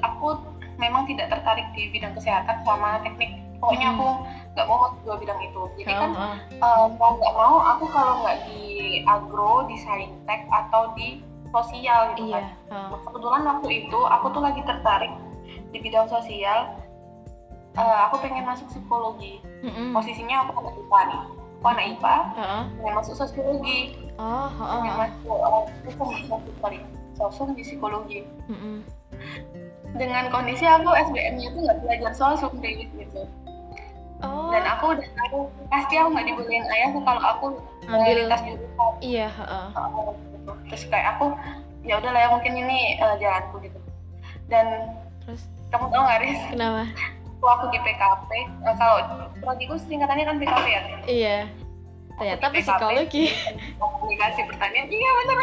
aku 0.00 0.26
memang 0.74 1.04
tidak 1.04 1.30
tertarik 1.30 1.68
di 1.72 1.90
bidang 1.90 2.12
kesehatan 2.12 2.58
sama 2.62 2.98
teknik 3.02 3.30
pokoknya 3.58 3.88
Hmm. 3.88 3.94
aku 3.94 4.08
nggak 4.52 4.66
mau 4.68 4.78
masuk 4.84 4.98
dua 5.08 5.16
bidang 5.16 5.40
itu 5.40 5.62
jadi 5.80 5.92
kan 5.96 6.10
Heeh. 6.12 6.36
eh, 6.60 6.86
mau 7.00 7.10
nggak 7.16 7.34
mau 7.34 7.56
aku 7.60 7.84
kalau 7.88 8.20
nggak 8.20 8.38
di 8.48 8.60
agro 9.08 9.64
di 9.64 9.76
saintek 9.80 10.44
atau 10.52 10.92
di 10.92 11.24
sosial 11.52 12.12
gitu 12.16 12.32
iya 12.32 12.48
kan. 12.68 12.88
Nah, 12.92 13.00
kebetulan 13.04 13.42
waktu 13.44 13.68
itu 13.84 13.98
aku 14.08 14.26
tuh 14.32 14.42
lagi 14.44 14.60
tertarik 14.64 15.12
di 15.72 15.78
bidang 15.80 16.08
sosial 16.08 16.80
Eh, 17.72 17.98
aku 18.04 18.20
pengen 18.20 18.44
masuk 18.44 18.68
psikologi 18.68 19.40
Mm-mm. 19.64 19.96
posisinya 19.96 20.44
aku 20.44 20.60
anak 20.60 20.76
IPA 20.76 21.00
nih 21.08 21.20
aku 21.56 21.66
anak 21.72 21.84
IPA 21.96 22.16
Heeh. 22.36 22.62
pengen 22.76 22.94
masuk 23.00 23.14
sosiologi 23.16 23.80
oh 24.20 24.48
pengen 24.60 24.92
heeh. 24.92 25.00
masuk 25.08 25.38
eh, 25.40 25.62
hukum 25.88 26.08
sorry 26.60 26.78
sosum 27.16 27.48
di 27.56 27.64
psikologi 27.64 28.28
Mm-mm. 28.52 28.84
dengan 29.96 30.28
kondisi 30.28 30.68
aku 30.68 30.92
SBM-nya 30.92 31.48
itu 31.48 31.58
nggak 31.64 31.78
belajar 31.80 32.12
sosum 32.12 32.52
kayak 32.60 32.92
gitu 32.92 33.24
oh. 34.22 34.50
Dan 34.50 34.64
aku 34.66 34.84
udah 34.94 35.08
tahu 35.14 35.38
pasti 35.68 35.94
aku 35.98 36.08
nggak 36.14 36.26
dibolehin 36.26 36.64
ayahku 36.66 36.98
kalau 37.02 37.22
aku 37.22 37.46
Ambil. 37.86 38.26
jurusan 38.26 38.40
iya 39.02 39.26
gitu. 39.28 40.52
terus 40.70 40.82
kayak 40.86 41.18
aku 41.18 41.34
ya 41.82 41.98
udah 41.98 42.10
lah 42.14 42.20
ya 42.22 42.28
mungkin 42.30 42.52
ini 42.54 42.78
eh, 42.96 43.14
jalanku 43.18 43.58
gitu. 43.62 43.78
Dan 44.46 44.66
terus? 45.26 45.42
kamu 45.70 45.86
tahu 45.90 46.02
nggak 46.04 46.20
Riz? 46.22 46.40
Kenapa? 46.52 46.82
Waktu 47.42 47.46
aku 47.58 47.64
di 47.74 47.78
PKP 47.82 48.30
eh, 48.38 48.74
kalau 48.78 48.96
prodiku 49.42 49.74
singkatannya 49.82 50.24
kan 50.24 50.36
PKP 50.38 50.66
ya? 50.70 50.82
Iya. 51.06 51.38
Ternyata 52.12 52.44
psikologi. 52.54 53.24
komunikasi 53.80 54.40
pertanian. 54.46 54.86
Iya 54.86 55.10
bener. 55.18 55.36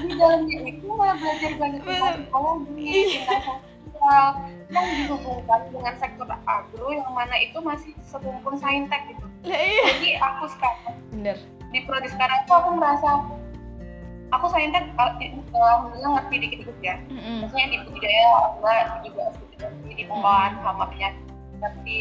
Di 0.00 0.12
dalamnya 0.16 0.58
itu 0.64 0.86
malah 0.88 1.16
belajar 1.20 1.52
banyak 1.58 1.80
tentang 1.84 2.14
psikologi 2.22 2.84
Iya. 2.88 3.22
tentang 3.28 3.58
sosial 4.04 4.26
yang 4.68 4.84
dihubungkan 4.84 5.60
dengan 5.72 5.94
sektor 5.96 6.28
agro 6.44 6.88
yang 6.92 7.08
mana 7.16 7.36
itu 7.40 7.56
masih 7.64 7.92
serumpun 8.04 8.52
saintek 8.60 9.00
gitu. 9.08 9.24
Lah 9.48 9.56
iya. 9.60 9.84
Jadi 9.96 10.10
aku 10.20 10.44
sekarang 10.52 10.96
bener. 11.08 11.36
di 11.72 11.80
prodi 11.88 12.08
sekarang 12.12 12.38
tuh 12.46 12.54
aku 12.54 12.70
merasa 12.76 13.08
aku 14.30 14.46
saintek 14.52 14.84
di- 15.18 15.32
alhamdulillah 15.50 16.10
ngerti 16.20 16.34
dikit-dikit 16.36 16.78
ya. 16.84 16.96
Mm-mm. 17.08 17.42
maksudnya 17.42 17.66
di 17.72 17.78
budidaya 17.82 18.24
alhamdulillah 18.28 19.00
juga 19.02 19.22
sedikit 19.34 19.58
ngerti 19.66 19.90
di 19.96 20.04
pengolahan 20.06 20.52
sama 20.62 20.84
penyakit 20.92 21.24
ngerti 21.58 21.98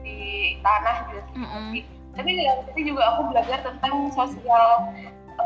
di 0.00 0.16
tanah 0.64 0.96
juga 1.08 1.20
sedikit 1.28 1.48
ngerti 1.52 1.80
tapi 2.10 2.30
sisi 2.68 2.80
juga 2.84 3.02
aku 3.12 3.20
belajar 3.32 3.58
tentang 3.64 3.94
sosial 4.12 4.68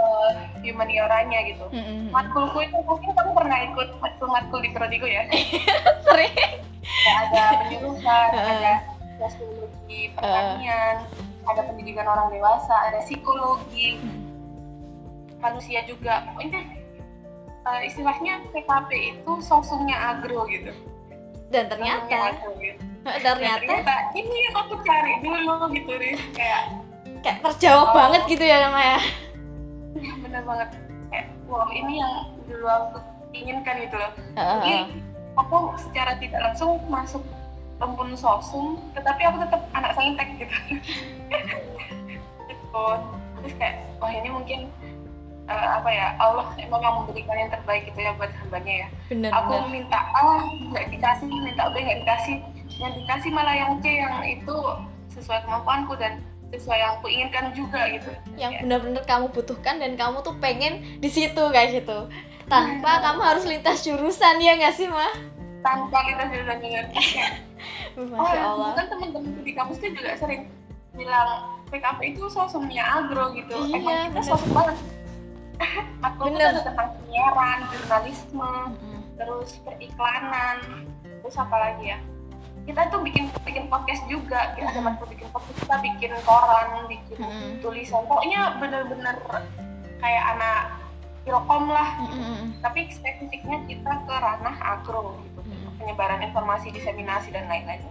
uh, 0.04 0.30
humanioranya 0.60 1.38
gitu 1.48 1.64
Mm-mm. 1.72 2.12
matkulku 2.12 2.60
itu 2.60 2.76
mungkin 2.84 3.10
kamu 3.16 3.30
pernah 3.32 3.58
ikut 3.72 3.88
matkul-matkul 3.98 4.60
di 4.60 4.70
prodigo 4.70 5.08
ya 5.08 5.24
sering 6.06 6.60
Kayak 6.84 7.16
ada 7.32 7.44
penyuluhan 7.64 8.28
Heeh. 8.36 8.48
ada 8.60 8.72
sosiologi 9.16 10.12
pertanian 10.12 10.96
ada 11.44 11.60
pendidikan 11.64 12.04
orang 12.04 12.28
dewasa 12.28 12.74
ada 12.92 13.00
psikologi 13.00 13.96
manusia 15.40 15.80
juga 15.84 16.24
pokoknya 16.28 16.60
uh, 17.64 17.80
istilahnya 17.84 18.40
PKP 18.52 18.90
itu 19.16 19.32
sosumnya 19.40 19.96
agro 19.96 20.44
gitu 20.48 20.72
dan 21.48 21.68
ternyata 21.68 22.36
agro, 22.36 22.52
gitu. 22.60 22.80
Dan 23.04 23.20
ternyata 23.36 23.60
ternyata 23.68 23.94
ini 24.16 24.36
yang 24.48 24.54
aku 24.64 24.74
cari 24.80 25.12
dulu 25.20 25.68
gitu 25.76 25.92
Riz 25.92 26.20
kayak 26.32 26.62
kayak 27.20 27.38
terjawab 27.44 27.92
Oh. 27.92 27.96
banget 27.96 28.22
gitu 28.32 28.44
ya 28.44 28.72
Maya 28.72 28.96
ya 28.96 29.00
bener 30.24 30.42
banget. 30.42 30.68
Kayak 31.10 31.26
wow 31.46 31.68
ini 31.70 32.02
yang 32.02 32.14
dulu 32.46 32.66
aku 32.66 32.98
inginkan 33.34 33.74
gitu 33.82 33.96
loh. 33.98 34.12
Jadi 34.34 34.74
aku 35.34 35.56
secara 35.78 36.18
tidak 36.18 36.40
langsung 36.50 36.78
masuk 36.86 37.22
rumpun 37.82 38.14
sosum 38.14 38.78
tetapi 38.94 39.22
aku 39.26 39.36
tetap 39.42 39.62
anak 39.74 39.92
saintek 39.98 40.28
gitu. 40.38 40.56
Gitu. 42.44 42.84
Terus 43.40 43.54
kayak 43.58 43.76
wah 43.98 44.10
ini 44.12 44.28
mungkin 44.30 44.60
eh, 45.50 45.68
apa 45.78 45.88
ya 45.90 46.14
Allah 46.22 46.48
emang 46.56 46.80
yang 46.80 46.94
memberikan 47.02 47.36
yang 47.36 47.50
terbaik 47.50 47.82
gitu 47.90 47.98
ya 47.98 48.12
buat 48.14 48.30
hambanya 48.44 48.86
ya. 48.86 48.88
Bener 49.10 49.30
aku 49.34 49.52
bener. 49.58 49.70
minta 49.72 50.00
A 50.14 50.42
nggak 50.70 50.86
dikasih 50.94 51.26
minta 51.28 51.70
B 51.70 51.74
nggak 51.82 51.98
dikasih. 52.06 52.36
Yang 52.74 52.92
dikasih 53.04 53.30
malah 53.30 53.54
yang 53.54 53.72
C 53.82 53.84
yang 53.98 54.16
itu 54.26 54.56
sesuai 55.14 55.46
kemampuanku 55.46 55.94
dan 55.94 56.18
sesuai 56.56 56.78
yang 56.78 56.92
aku 56.94 57.06
inginkan 57.08 57.44
juga 57.52 57.80
gitu. 57.88 58.10
Yang 58.34 58.52
Ya. 58.52 58.60
benar-benar 58.62 59.02
kamu 59.04 59.26
butuhkan 59.30 59.74
dan 59.78 59.92
kamu 59.94 60.20
tuh 60.20 60.34
pengen 60.38 60.72
di 60.98 61.08
situ 61.08 61.42
kayak 61.50 61.82
gitu. 61.82 62.08
Tanpa 62.44 63.00
kamu 63.00 63.20
harus 63.24 63.44
lintas 63.44 63.80
jurusan 63.80 64.36
ya 64.38 64.54
nggak 64.54 64.74
sih 64.74 64.86
mah 64.86 65.12
tanpa 65.60 65.96
lintas 66.04 66.28
jurusan 66.28 66.58
dengan 66.60 66.84
kayak 66.92 67.30
masya 68.12 68.40
oh, 68.44 68.52
allah. 68.60 68.70
kan 68.76 68.86
teman-teman 68.86 69.40
di 69.40 69.52
kampus 69.52 69.80
tuh 69.80 69.88
juga 69.90 70.12
sering 70.14 70.44
bilang 70.92 71.56
PKP 71.72 72.14
itu 72.14 72.28
sosumnya 72.28 72.84
agro 72.84 73.32
gitu. 73.32 73.56
Iya, 73.64 73.76
emang 73.80 73.96
kita 74.06 74.20
bener. 74.20 74.28
sosum 74.28 74.50
banget. 74.52 74.76
Aku 76.04 76.20
tuh 76.20 76.34
Bener. 76.34 76.50
ada 76.52 76.60
tentang 76.62 76.88
penyiaran 76.98 77.58
jurnalisme 77.70 78.50
Mm-mm. 78.74 79.00
terus 79.14 79.50
periklanan 79.62 80.56
terus 81.22 81.36
apa 81.38 81.56
lagi 81.56 81.94
ya 81.94 81.98
kita 82.64 82.80
tuh 82.88 83.00
bikin 83.04 83.28
bikin 83.44 83.64
podcast 83.68 84.02
juga 84.08 84.56
kita 84.56 84.72
Mm-mm. 84.72 84.76
teman 84.80 84.94
bikin 85.04 85.28
podcast 85.28 85.58
kita 85.60 85.76
bikin 85.84 86.10
koran 86.24 86.88
bikin 86.88 87.16
Mm-mm. 87.20 87.50
tulisan 87.60 88.02
pokoknya 88.08 88.56
bener-bener 88.56 89.16
kayak 90.00 90.24
anak 90.36 90.60
ilkom 91.24 91.68
lah 91.68 91.88
Mm-mm. 92.00 92.56
tapi 92.64 92.88
spesifiknya 92.88 93.60
kita 93.68 93.92
ke 94.04 94.14
ranah 94.14 94.56
agro 94.60 95.20
gitu 95.20 95.32
Mm. 95.44 95.76
penyebaran 95.76 96.24
informasi 96.24 96.72
diseminasi 96.72 97.28
dan 97.28 97.44
lain-lain 97.52 97.84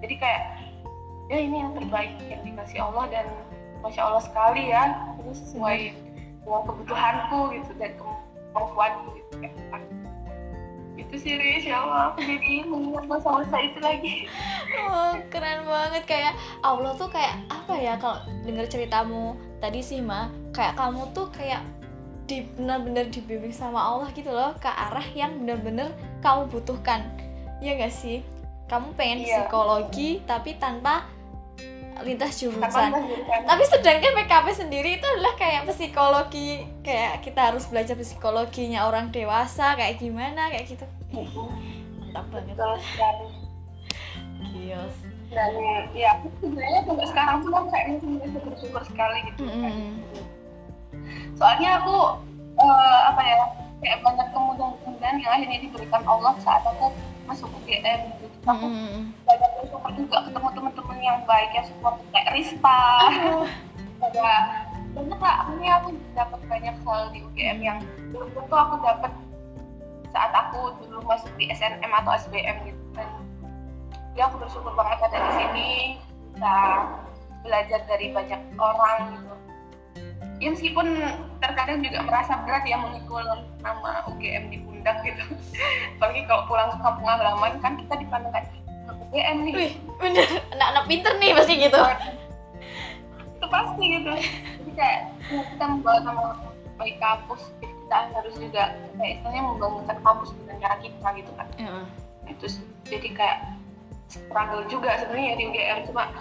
jadi 0.00 0.14
kayak 0.16 0.42
ya 1.28 1.36
ini 1.36 1.60
yang 1.60 1.76
terbaik 1.76 2.16
yang 2.24 2.40
dikasih 2.40 2.80
Allah 2.80 3.04
dan 3.12 3.26
masya 3.84 4.08
Allah 4.08 4.24
sekali 4.24 4.72
ya 4.72 5.12
ini 5.20 5.32
sesuai 5.36 5.78
dengan 6.40 6.60
kebutuhanku 6.64 7.40
gitu 7.60 7.72
dan 7.76 7.92
kemampuanku 8.52 9.20
gitu 9.20 9.32
kayak 9.36 9.52
itu 10.94 11.14
sih 11.18 11.34
Riz, 11.34 11.66
ya 11.66 11.82
Allah 11.82 12.14
aku 12.14 12.22
jadi 12.22 12.62
mengingat 12.70 13.04
masa-masa 13.10 13.56
itu 13.58 13.78
lagi. 13.82 14.14
Oh, 14.78 15.18
keren 15.26 15.66
banget. 15.66 16.06
Kayak 16.06 16.34
Allah 16.62 16.94
tuh 16.94 17.10
kayak 17.10 17.42
apa 17.50 17.74
ya 17.74 17.98
kalau 17.98 18.22
denger 18.46 18.66
ceritamu 18.70 19.34
tadi 19.58 19.82
sih 19.82 19.98
mah 19.98 20.30
kayak 20.54 20.78
kamu 20.78 21.02
tuh 21.10 21.26
kayak 21.34 21.62
di 22.24 22.46
benar-benar 22.56 23.10
dibimbing 23.12 23.52
sama 23.52 23.82
Allah 23.82 24.08
gitu 24.14 24.32
loh 24.32 24.56
ke 24.56 24.70
arah 24.70 25.04
yang 25.12 25.34
benar-benar 25.42 25.90
kamu 26.22 26.46
butuhkan. 26.48 27.04
Ya 27.58 27.74
gak 27.74 27.92
sih? 27.92 28.22
Kamu 28.70 28.96
pengen 28.96 29.26
Iya. 29.26 29.44
psikologi 29.44 30.24
tapi 30.24 30.56
tanpa 30.56 31.04
lintas 32.02 32.42
jurusan. 32.42 32.90
Tapi 33.46 33.64
sedangkan 33.70 34.12
PKP 34.24 34.46
sendiri 34.56 34.90
itu 34.98 35.06
adalah 35.06 35.38
kayak 35.38 35.70
psikologi 35.70 36.66
kayak 36.82 37.22
kita 37.22 37.54
harus 37.54 37.68
belajar 37.70 37.94
psikologinya 37.94 38.90
orang 38.90 39.14
dewasa 39.14 39.78
kayak 39.78 40.02
gimana 40.02 40.50
kayak 40.50 40.74
gitu. 40.74 40.86
Mantap 42.02 42.26
banget. 42.34 42.58
Kios 44.50 44.96
dan 45.34 45.50
ya 45.92 46.10
sebenarnya 46.38 46.80
sampai 46.86 47.06
sekarang 47.10 47.36
pun 47.42 47.50
aku 47.52 47.68
kayak 47.74 47.86
masih 47.98 48.40
bersyukur 48.46 48.82
sekali 48.86 49.18
gitu 49.32 49.42
kan. 49.50 49.58
Mm-mm. 49.58 49.90
soalnya 51.34 51.82
aku 51.82 51.96
eh, 52.62 53.00
apa 53.10 53.20
ya 53.20 53.38
kayak 53.82 53.98
banyak 54.00 54.28
kemudahan-kemudahan 54.30 55.16
yang 55.20 55.32
akhirnya 55.34 55.58
diberikan 55.66 56.02
Allah 56.06 56.32
saat 56.40 56.62
aku 56.64 56.94
masuk 57.24 57.48
UGM 57.62 58.00
gitu. 58.20 58.36
aku 58.44 58.66
Mm-mm. 58.68 59.00
banyak 59.24 59.50
bersyukur 59.60 59.90
juga 59.96 60.16
ketemu 60.28 60.48
teman-teman 60.52 60.98
yang 61.00 61.18
baik 61.24 61.50
yang 61.56 61.66
support 61.66 61.96
kayak 62.12 62.28
Rispa 62.36 62.80
ada 64.04 64.30
banyak 64.94 65.18
lah 65.18 65.34
akhirnya 65.42 65.70
aku 65.80 65.88
dapat 66.14 66.40
banyak 66.46 66.76
hal 66.86 67.00
di 67.10 67.18
UGM 67.24 67.58
yang 67.64 67.78
belum 68.12 68.28
tentu 68.30 68.54
aku 68.54 68.74
dapat 68.84 69.12
saat 70.14 70.30
aku 70.30 70.70
dulu 70.78 71.02
masuk 71.02 71.32
di 71.34 71.50
SNM 71.50 71.90
atau 71.90 72.14
SBM 72.14 72.56
gitu 72.70 72.84
kan 72.94 73.08
ya 74.14 74.30
aku 74.30 74.38
bersyukur 74.38 74.70
banget 74.78 74.98
ada 75.10 75.18
di 75.18 75.32
sini 75.34 75.70
bisa 76.34 76.54
belajar 77.42 77.80
dari 77.90 78.14
banyak 78.14 78.40
orang 78.60 78.98
gitu 79.18 79.34
ya 80.38 80.48
meskipun 80.54 80.86
terkadang 81.42 81.82
juga 81.82 81.98
merasa 82.06 82.38
berat 82.46 82.62
ya 82.68 82.78
memikul 82.78 83.24
nama 83.64 84.06
UGM 84.12 84.52
di 84.52 84.58
pundak 84.84 85.00
gitu. 85.00 85.24
Apalagi 85.96 86.20
kalau 86.28 86.42
pulang 86.44 86.68
ke 86.68 86.76
kampung 86.84 87.08
halaman 87.08 87.52
kan 87.64 87.72
kita 87.80 87.94
dipandang 87.96 88.32
kayak 88.36 88.52
"Anak 88.84 89.00
UGM 89.08 89.36
nih. 89.48 89.54
Wih, 89.56 89.72
bener. 89.96 90.28
Anak-anak 90.52 90.84
pinter 90.84 91.12
nih 91.16 91.30
pasti 91.32 91.54
gitu. 91.56 91.80
itu 93.32 93.46
pasti 93.48 93.84
gitu. 93.88 94.12
Jadi 94.60 94.72
kayak 94.76 95.00
ya, 95.32 95.40
kita 95.56 95.64
membawa 95.64 95.98
nama 96.04 96.24
baik 96.76 97.00
kampus 97.00 97.48
kita 97.64 97.96
harus 98.12 98.34
juga 98.36 98.76
kayak 99.00 99.10
istilahnya 99.16 99.42
membangunkan 99.48 99.96
kampus 100.04 100.28
dengan 100.36 100.56
cara 100.60 100.76
kita 100.84 101.08
gitu 101.16 101.32
kan. 101.32 101.46
Itu 102.28 102.44
sih. 102.44 102.64
jadi 102.84 103.08
kayak 103.16 103.38
struggle 104.12 104.68
juga 104.68 105.00
sebenarnya 105.00 105.40
di 105.40 105.44
UGM 105.48 105.88
cuma 105.88 106.12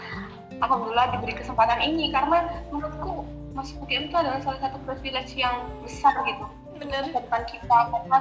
alhamdulillah 0.64 1.12
diberi 1.12 1.36
kesempatan 1.36 1.84
ini 1.84 2.08
karena 2.16 2.48
menurutku 2.72 3.28
masuk 3.52 3.84
UGM 3.84 4.08
itu 4.08 4.16
adalah 4.16 4.40
salah 4.40 4.60
satu 4.64 4.80
privilege 4.88 5.36
yang 5.36 5.68
besar 5.84 6.16
gitu. 6.24 6.48
Bener. 6.80 7.12
depan 7.12 7.44
kita 7.48 7.78
karena 7.92 8.18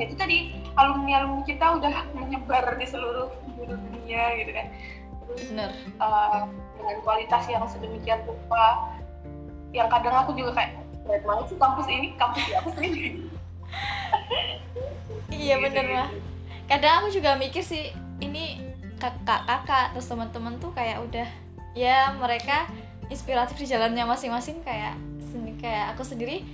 ya 0.00 0.08
itu 0.08 0.16
tadi 0.16 0.56
alumni 0.80 1.20
alumni 1.20 1.44
kita 1.44 1.76
udah 1.76 1.94
menyebar 2.16 2.80
di 2.80 2.86
seluruh 2.88 3.28
dunia 3.60 4.24
gitu 4.40 4.50
kan 4.56 4.66
terus 5.28 5.52
Bener. 5.52 5.70
uh, 6.00 6.48
dengan 6.80 6.96
kualitas 7.04 7.44
yang 7.52 7.68
sedemikian 7.68 8.24
rupa 8.24 8.96
yang 9.76 9.92
kadang 9.92 10.24
aku 10.24 10.32
juga 10.32 10.56
kayak 10.56 10.80
berat 11.04 11.22
banget 11.28 11.44
sih 11.52 11.58
kampus 11.60 11.86
ini 11.92 12.08
kampus 12.16 12.42
siapa 12.48 12.70
sih 12.80 12.90
Iya 15.30 15.56
Gitu, 15.56 15.64
bener 15.70 15.86
mah. 15.94 16.08
Kadang 16.66 16.92
aku 17.02 17.08
juga 17.14 17.38
mikir 17.38 17.62
sih 17.62 17.94
ini 18.18 18.58
kakak-kakak 18.98 19.94
terus 19.96 20.10
teman-teman 20.10 20.58
tuh 20.60 20.74
kayak 20.74 21.00
udah 21.06 21.28
ya 21.72 22.12
mereka 22.18 22.66
inspiratif 23.08 23.56
di 23.56 23.66
jalannya 23.70 24.04
masing-masing 24.04 24.60
kayak 24.60 24.98
kayak 25.60 25.92
aku 25.92 26.02
sendiri 26.04 26.44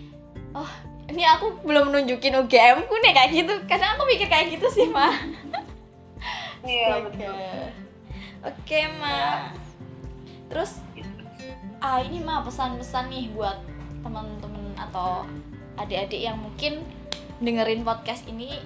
oh 0.54 0.66
ini 1.06 1.22
aku 1.22 1.62
belum 1.62 1.94
nunjukin 1.94 2.34
UGM 2.42 2.86
ku 2.90 2.94
nih 2.98 3.12
kayak 3.14 3.30
gitu 3.32 3.54
kadang 3.70 3.94
aku 3.94 4.02
mikir 4.10 4.26
kayak 4.26 4.50
gitu 4.54 4.66
sih 4.70 4.86
mah 4.90 5.14
iya 6.66 6.98
Oke. 6.98 7.10
betul 7.10 7.34
Oke, 8.46 8.86
Ma. 9.02 9.50
Terus 10.46 10.78
ah 11.82 11.98
ini 11.98 12.22
mah 12.22 12.46
pesan-pesan 12.46 13.10
nih 13.10 13.34
buat 13.34 13.58
teman-teman 14.06 14.70
atau 14.78 15.26
adik-adik 15.74 16.22
yang 16.22 16.38
mungkin 16.38 16.86
dengerin 17.42 17.82
podcast 17.82 18.22
ini 18.30 18.62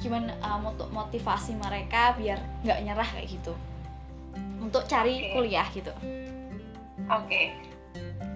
gimana 0.00 0.32
mot- 0.58 0.88
motivasi 0.88 1.52
mereka 1.60 2.16
biar 2.16 2.40
nggak 2.64 2.80
nyerah 2.80 3.08
kayak 3.12 3.28
gitu 3.28 3.52
untuk 4.58 4.88
cari 4.88 5.30
Oke. 5.30 5.32
kuliah 5.36 5.68
gitu. 5.70 5.92
oke 7.06 7.42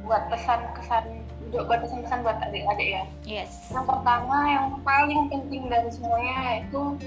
buat 0.05 0.29
pesan 0.29 0.61
kesan 0.77 1.05
buat 1.63 1.79
pesan-pesan 1.87 2.27
buat 2.27 2.39
adik-adik 2.43 2.89
ya. 2.99 3.03
Yes. 3.23 3.71
yang 3.71 3.87
pertama 3.87 4.37
yang 4.51 4.67
paling 4.83 5.31
penting 5.31 5.71
dari 5.71 5.87
semuanya 5.95 6.67
itu 6.67 6.99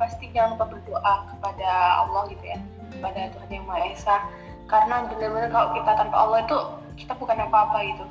pasti 0.00 0.32
jangan 0.32 0.56
lupa 0.56 0.72
berdoa 0.72 1.14
kepada 1.28 1.70
Allah 2.00 2.24
gitu 2.32 2.44
ya 2.48 2.58
kepada 2.96 3.20
Tuhan 3.36 3.50
yang 3.52 3.66
Maha 3.68 3.84
Esa. 3.92 4.16
Karena 4.64 5.04
benar-benar 5.04 5.50
kalau 5.52 5.68
kita 5.76 5.92
tanpa 5.92 6.16
Allah 6.16 6.38
itu 6.46 6.58
kita 7.04 7.12
bukan 7.20 7.36
apa-apa 7.36 7.78
gitu. 7.84 8.04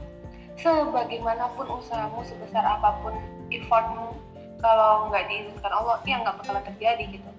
Sebagaimanapun 0.59 1.65
usahamu 1.79 2.21
sebesar 2.27 2.61
apa 2.61 2.99
pun 3.01 3.15
effortmu 3.49 4.13
kalau 4.59 5.07
nggak 5.07 5.23
diizinkan 5.31 5.71
Allah 5.71 5.97
ya 6.03 6.19
nggak 6.19 6.35
bakalan 6.43 6.63
terjadi 6.67 7.03
gitu. 7.15 7.29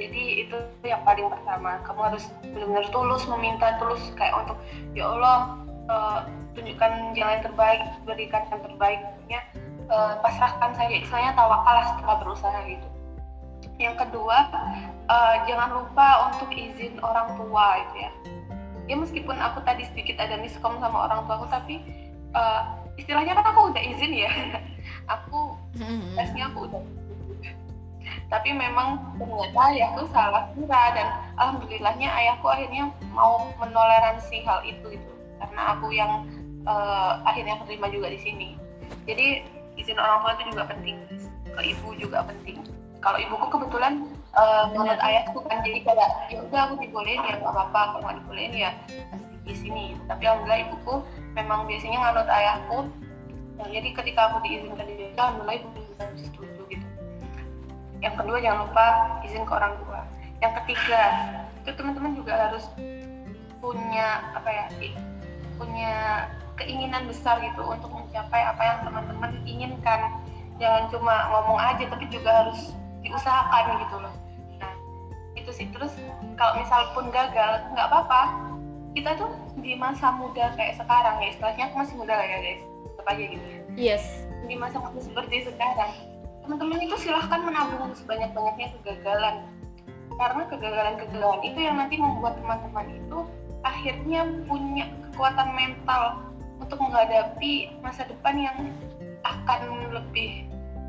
Jadi 0.00 0.22
itu 0.48 0.56
yang 0.82 1.04
paling 1.04 1.28
pertama. 1.28 1.78
Kamu 1.84 2.00
harus 2.00 2.24
benar-benar 2.42 2.88
tulus 2.88 3.22
meminta 3.28 3.76
tulus 3.76 4.02
kayak 4.16 4.34
untuk 4.40 4.56
ya 4.96 5.04
Allah 5.04 5.62
eh, 5.92 6.18
tunjukkan 6.56 6.92
jalan 7.16 7.32
yang 7.36 7.44
terbaik 7.44 7.80
berikan 8.08 8.42
yang 8.48 8.62
terbaik. 8.64 9.00
Ya 9.28 9.40
eh, 9.88 10.12
pasrahkan 10.24 10.72
saja 10.76 10.94
istilahnya 10.96 11.32
tawakal 11.36 11.76
setelah 11.92 12.16
berusaha 12.24 12.58
gitu. 12.68 12.88
Yang 13.76 13.96
kedua 14.08 14.36
eh, 15.08 15.34
jangan 15.48 15.70
lupa 15.76 16.08
untuk 16.32 16.48
izin 16.52 16.96
orang 17.04 17.36
tua 17.36 17.66
gitu 17.86 17.96
ya. 18.08 18.10
Ya 18.90 18.96
meskipun 18.98 19.38
aku 19.38 19.62
tadi 19.62 19.86
sedikit 19.86 20.18
ada 20.18 20.40
miskom 20.40 20.80
sama 20.80 21.06
orang 21.06 21.28
tuaku 21.28 21.46
tapi 21.52 21.74
eh, 22.32 22.62
istilahnya 22.96 23.36
kan 23.36 23.46
aku 23.52 23.70
udah 23.72 23.82
izin 23.82 24.12
ya. 24.16 24.30
Aku 25.02 25.58
tesnya 26.14 26.46
aku 26.46 26.70
udah 26.70 26.78
tapi 28.32 28.48
memang 28.56 28.96
ternyata 29.20 29.60
ayahku 29.72 30.08
salah 30.08 30.48
kira 30.56 30.82
dan 30.96 31.06
alhamdulillahnya 31.36 32.08
ayahku 32.08 32.48
akhirnya 32.48 32.88
mau 33.12 33.52
menoleransi 33.60 34.40
hal 34.48 34.64
itu 34.64 34.96
gitu 34.96 35.11
karena 35.42 35.62
aku 35.74 35.90
yang 35.90 36.12
eh, 36.62 37.12
akhirnya 37.26 37.58
terima 37.66 37.90
juga 37.90 38.08
di 38.08 38.18
sini. 38.22 38.48
Jadi 39.02 39.42
izin 39.74 39.98
orang 39.98 40.22
tua 40.22 40.32
itu 40.38 40.44
juga 40.54 40.62
penting. 40.70 40.96
Ke 41.52 41.60
ibu 41.66 41.88
juga 41.98 42.18
penting. 42.22 42.62
Kalau 43.02 43.18
ibuku 43.18 43.46
kebetulan 43.50 44.06
menurut 44.72 44.96
ayahku 45.04 45.44
kan 45.44 45.60
jadi 45.60 45.84
kayak 45.84 46.08
ya 46.32 46.40
udah 46.40 46.60
aku 46.70 46.80
dibolehin 46.80 47.20
ya 47.20 47.36
nggak 47.36 47.52
apa-apa 47.52 47.80
kalau 47.92 48.02
nggak 48.08 48.16
dibolehin 48.24 48.54
ya 48.54 48.70
di 49.42 49.54
sini. 49.58 49.98
Tapi 50.08 50.22
alhamdulillah 50.24 50.60
ibuku 50.70 50.94
memang 51.36 51.66
biasanya 51.68 51.98
nganut 51.98 52.28
ayahku. 52.30 52.78
Nah, 53.60 53.66
jadi 53.68 53.88
ketika 53.92 54.20
aku 54.32 54.36
diizinkan 54.48 54.86
di 54.88 54.94
Jogja, 54.96 55.20
alhamdulillah 55.20 55.56
ibu 55.60 55.68
bisa 55.76 56.04
setuju 56.16 56.62
gitu. 56.72 56.86
Yang 58.00 58.14
kedua 58.22 58.36
jangan 58.40 58.58
lupa 58.64 58.86
izin 59.26 59.44
ke 59.44 59.52
orang 59.52 59.74
tua. 59.84 60.00
Yang 60.40 60.52
ketiga 60.62 61.02
itu 61.62 61.70
teman-teman 61.76 62.12
juga 62.16 62.32
harus 62.48 62.64
punya 63.60 64.08
apa 64.34 64.48
ya 64.50 64.64
punya 65.62 66.26
keinginan 66.58 67.06
besar 67.06 67.38
gitu 67.38 67.62
untuk 67.62 67.94
mencapai 67.94 68.42
apa 68.42 68.62
yang 68.66 68.78
teman-teman 68.82 69.30
inginkan. 69.46 70.18
Jangan 70.58 70.90
cuma 70.90 71.30
ngomong 71.30 71.58
aja 71.62 71.86
tapi 71.86 72.10
juga 72.10 72.44
harus 72.44 72.74
diusahakan 73.06 73.86
gitu 73.86 73.96
loh. 74.02 74.14
Nah 74.58 74.74
itu 75.38 75.50
sih. 75.54 75.70
Terus 75.70 75.94
kalau 76.34 76.58
misal 76.58 76.90
pun 76.90 77.06
gagal 77.14 77.62
nggak 77.70 77.86
apa-apa. 77.86 78.50
Kita 78.92 79.16
tuh 79.16 79.30
di 79.62 79.72
masa 79.78 80.12
muda 80.12 80.52
kayak 80.52 80.76
sekarang 80.76 81.16
ya 81.22 81.32
istilahnya 81.32 81.64
aku 81.70 81.74
masih 81.80 81.94
muda 81.96 82.12
lah 82.18 82.26
ya 82.26 82.38
guys. 82.42 82.62
Tetap 82.66 83.06
aja 83.06 83.24
gitu. 83.24 83.46
Yes. 83.78 84.04
Di 84.44 84.54
masa 84.58 84.82
muda 84.82 84.98
seperti 84.98 85.46
sekarang 85.46 85.92
teman-teman 86.42 86.82
itu 86.82 86.96
silahkan 86.98 87.38
menabung 87.38 87.94
sebanyak-banyaknya 87.94 88.74
kegagalan. 88.82 89.46
Karena 90.12 90.42
kegagalan-kegagalan 90.50 91.40
itu 91.46 91.58
yang 91.62 91.80
nanti 91.80 91.96
membuat 91.96 92.36
teman-teman 92.36 92.86
itu 92.92 93.18
akhirnya 93.64 94.26
punya 94.44 94.90
kekuatan 95.12 95.52
mental 95.52 96.24
untuk 96.56 96.80
menghadapi 96.80 97.76
masa 97.84 98.08
depan 98.08 98.34
yang 98.40 98.56
akan 99.22 99.92
lebih 99.92 100.48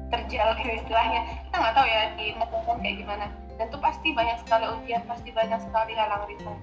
terjalin 0.10 0.80
istilahnya. 0.80 1.22
Kita 1.52 1.56
nggak 1.60 1.76
tahu 1.76 1.88
ya 1.92 2.02
di 2.16 2.26
depan 2.40 2.78
kayak 2.80 2.98
gimana. 3.04 3.26
Dan 3.60 3.70
itu 3.70 3.78
pasti 3.78 4.10
banyak 4.16 4.38
sekali 4.42 4.66
ujian 4.66 5.04
pasti 5.06 5.30
banyak 5.30 5.60
sekali 5.62 5.94
halang 5.94 6.26
rintang 6.26 6.58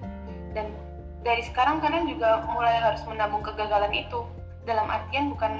dan 0.51 0.67
dari 1.21 1.41
sekarang 1.45 1.79
kalian 1.79 2.09
juga 2.09 2.43
mulai 2.49 2.81
harus 2.81 3.01
menabung 3.07 3.43
kegagalan 3.45 3.93
itu. 3.93 4.25
Dalam 4.61 4.85
artian 4.85 5.33
bukan 5.33 5.53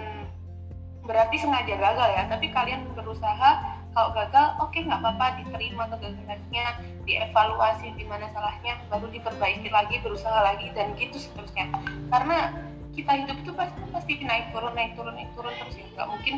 berarti 1.02 1.42
sengaja 1.42 1.74
gagal 1.74 2.10
ya 2.14 2.24
tapi 2.30 2.54
kalian 2.54 2.86
berusaha 2.94 3.81
kalau 3.92 4.16
gagal 4.16 4.56
oke 4.64 4.72
okay, 4.72 4.88
nggak 4.88 5.04
apa-apa 5.04 5.44
diterima 5.44 5.84
kegagalannya 5.92 6.66
dievaluasi 7.04 7.92
di 8.00 8.08
mana 8.08 8.32
salahnya 8.32 8.80
baru 8.88 9.12
diperbaiki 9.12 9.68
lagi 9.68 10.00
berusaha 10.00 10.40
lagi 10.48 10.72
dan 10.72 10.96
gitu 10.96 11.20
seterusnya. 11.20 11.68
Karena 12.08 12.56
kita 12.96 13.12
hidup 13.20 13.38
itu 13.44 13.52
pasti 13.52 13.80
pasti 13.92 14.14
naik 14.24 14.56
turun 14.56 14.72
naik 14.76 14.96
turun 14.96 15.12
naik 15.12 15.32
turun 15.36 15.52
terus 15.60 15.76
ya. 15.76 15.88
Nggak 15.92 16.08
mungkin 16.08 16.36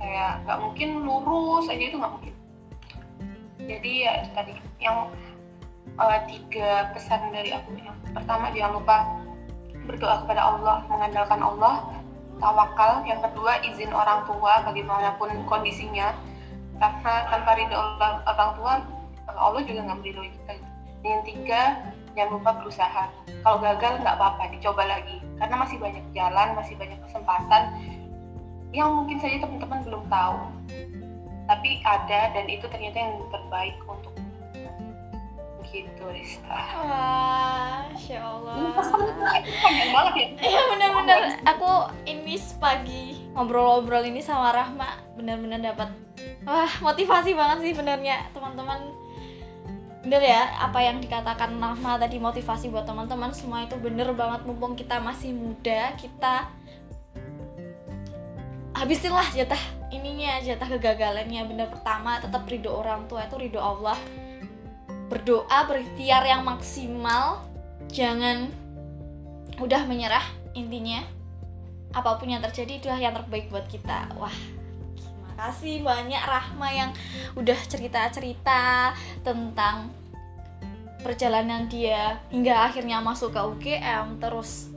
kayak 0.00 0.32
nggak 0.48 0.58
mungkin 0.64 0.88
lurus 1.04 1.66
aja 1.68 1.84
itu 1.92 1.96
nggak 2.00 2.12
mungkin. 2.16 2.34
Jadi 3.66 3.92
ya 4.08 4.12
tadi 4.32 4.52
yang 4.80 5.12
uh, 6.00 6.18
tiga 6.24 6.88
pesan 6.96 7.36
dari 7.36 7.52
aku. 7.52 7.76
Yang 7.76 8.00
pertama 8.16 8.48
jangan 8.56 8.72
lupa 8.80 8.96
berdoa 9.84 10.24
kepada 10.24 10.40
Allah 10.40 10.76
mengandalkan 10.88 11.40
Allah 11.44 11.74
tawakal. 12.40 13.04
Yang 13.04 13.28
kedua 13.28 13.60
izin 13.60 13.92
orang 13.92 14.24
tua 14.24 14.64
bagaimanapun 14.64 15.44
kondisinya 15.44 16.16
karena 16.76 17.12
tanpa 17.32 17.50
ridho 17.56 17.76
orang, 17.76 18.16
orang 18.28 18.50
tua 18.56 18.72
Allah 19.36 19.62
juga 19.64 19.80
nggak 19.84 19.98
meridhoi 20.00 20.30
kita. 20.32 20.52
Yang 21.04 21.22
tiga 21.32 21.62
jangan 22.16 22.32
lupa 22.40 22.50
berusaha. 22.62 23.04
Kalau 23.44 23.58
gagal 23.60 23.92
nggak 24.00 24.16
apa-apa 24.16 24.42
dicoba 24.56 24.82
lagi. 24.88 25.20
Karena 25.36 25.54
masih 25.60 25.76
banyak 25.76 26.04
jalan 26.16 26.48
masih 26.56 26.74
banyak 26.80 26.98
kesempatan 27.04 27.62
yang 28.72 28.92
mungkin 28.92 29.20
saja 29.20 29.44
teman-teman 29.44 29.84
belum 29.84 30.02
tahu. 30.08 30.36
Tapi 31.46 31.70
ada 31.86 32.20
dan 32.34 32.44
itu 32.50 32.66
ternyata 32.66 32.96
yang 32.98 33.14
terbaik 33.30 33.76
untuk 33.86 34.15
gitu 35.70 36.04
Rista. 36.10 36.58
Wah, 36.82 37.86
Masya 37.90 38.18
Allah. 38.22 38.54
Panjang 39.62 39.90
banget 39.90 40.14
ya? 40.14 40.26
Iya 40.50 40.62
benar-benar 40.70 41.18
aku 41.42 41.70
ini 42.06 42.34
pagi 42.56 43.26
ngobrol-ngobrol 43.34 44.04
ini 44.06 44.22
sama 44.22 44.54
Rahma 44.54 45.02
benar-benar 45.18 45.60
dapat 45.60 45.88
wah 46.46 46.70
motivasi 46.82 47.34
banget 47.34 47.58
sih 47.66 47.72
benernya. 47.74 48.30
Teman-teman 48.30 48.94
bener 50.06 50.22
ya 50.22 50.54
apa 50.62 50.78
yang 50.78 51.02
dikatakan 51.02 51.58
Rahma 51.58 51.98
tadi 51.98 52.22
motivasi 52.22 52.70
buat 52.70 52.86
teman-teman 52.86 53.34
semua 53.34 53.66
itu 53.66 53.74
bener 53.78 54.10
banget. 54.14 54.46
Mumpung 54.46 54.78
kita 54.78 55.02
masih 55.02 55.34
muda 55.34 55.94
kita 55.98 56.46
habisinlah 58.76 59.26
jatah 59.34 59.60
ininya 59.90 60.38
jatah 60.44 60.68
kegagalannya. 60.78 61.42
Bener 61.48 61.66
pertama 61.66 62.22
tetap 62.22 62.46
ridho 62.46 62.70
orang 62.70 63.08
tua 63.10 63.26
itu 63.26 63.36
ridho 63.40 63.58
Allah 63.58 63.98
berdoa 65.06 65.66
berikhtiar 65.66 66.26
yang 66.26 66.42
maksimal. 66.42 67.46
Jangan 67.90 68.50
udah 69.62 69.82
menyerah 69.86 70.24
intinya. 70.52 71.04
Apa 71.94 72.18
pun 72.20 72.28
yang 72.28 72.42
terjadi 72.44 72.82
itu 72.82 72.86
yang 72.90 73.14
terbaik 73.14 73.48
buat 73.48 73.64
kita. 73.70 74.12
Wah 74.18 74.34
terima 74.96 75.32
kasih 75.38 75.84
banyak 75.84 76.22
Rahma 76.24 76.68
yang 76.72 76.90
udah 77.36 77.60
cerita-cerita 77.68 78.92
tentang 79.20 79.92
perjalanan 81.04 81.70
dia 81.70 82.18
hingga 82.34 82.66
akhirnya 82.66 82.98
masuk 82.98 83.30
ke 83.30 83.40
UGM 83.40 84.18
terus 84.18 84.74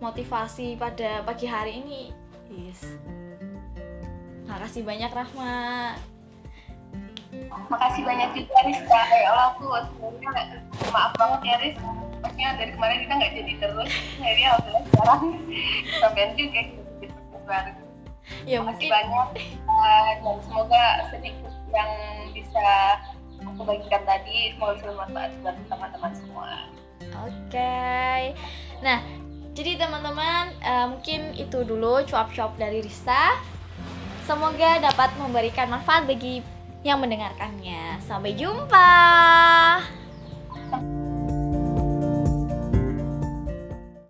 motivasi 0.00 0.80
pada 0.80 1.20
pagi 1.26 1.44
hari 1.44 1.84
ini. 1.84 2.02
Yes. 2.48 2.80
Makasih 4.46 4.86
banyak 4.86 5.12
Rahma 5.12 5.92
makasih 7.70 8.02
banyak 8.06 8.28
juga 8.36 8.56
Rizka 8.66 9.00
ya 9.10 9.28
Allah 9.32 9.46
aku 9.54 9.64
sebenarnya 9.96 10.60
maaf 10.92 11.12
banget 11.18 11.40
ya 11.42 11.54
Riz. 11.62 11.76
Maksudnya 12.22 12.48
dari 12.58 12.70
kemarin 12.74 12.98
kita 13.04 13.12
nggak 13.16 13.32
jadi 13.36 13.52
terus. 13.60 13.90
Jadi 14.18 14.42
alhamdulillah 14.46 14.84
sekarang 14.90 15.22
sampean 16.00 16.30
juga 16.34 16.60
gitu 17.02 17.16
baru. 17.46 17.72
Ya 18.42 18.58
makasih 18.58 18.90
mungkin 18.90 18.90
banyak 18.90 19.28
uh, 19.70 20.10
dan 20.22 20.36
semoga 20.42 20.84
sedikit 21.14 21.52
yang 21.70 21.90
bisa 22.34 22.66
aku 23.42 23.62
bagikan 23.62 24.02
tadi 24.02 24.54
semoga 24.54 24.72
bisa 24.74 24.84
bermanfaat 24.90 25.30
buat 25.44 25.56
teman-teman 25.70 26.12
semua. 26.16 26.50
Oke. 27.24 28.34
Nah, 28.82 28.98
jadi 29.56 29.80
teman-teman 29.80 30.52
eh, 30.60 30.86
mungkin 30.90 31.20
itu 31.38 31.64
dulu 31.64 32.04
cuap-cuap 32.04 32.58
dari 32.60 32.84
Rista. 32.84 33.38
Semoga 34.26 34.82
dapat 34.82 35.14
memberikan 35.22 35.70
manfaat 35.70 36.04
bagi 36.04 36.42
yang 36.86 37.02
mendengarkannya. 37.02 37.98
Sampai 38.06 38.38
jumpa. 38.38 38.86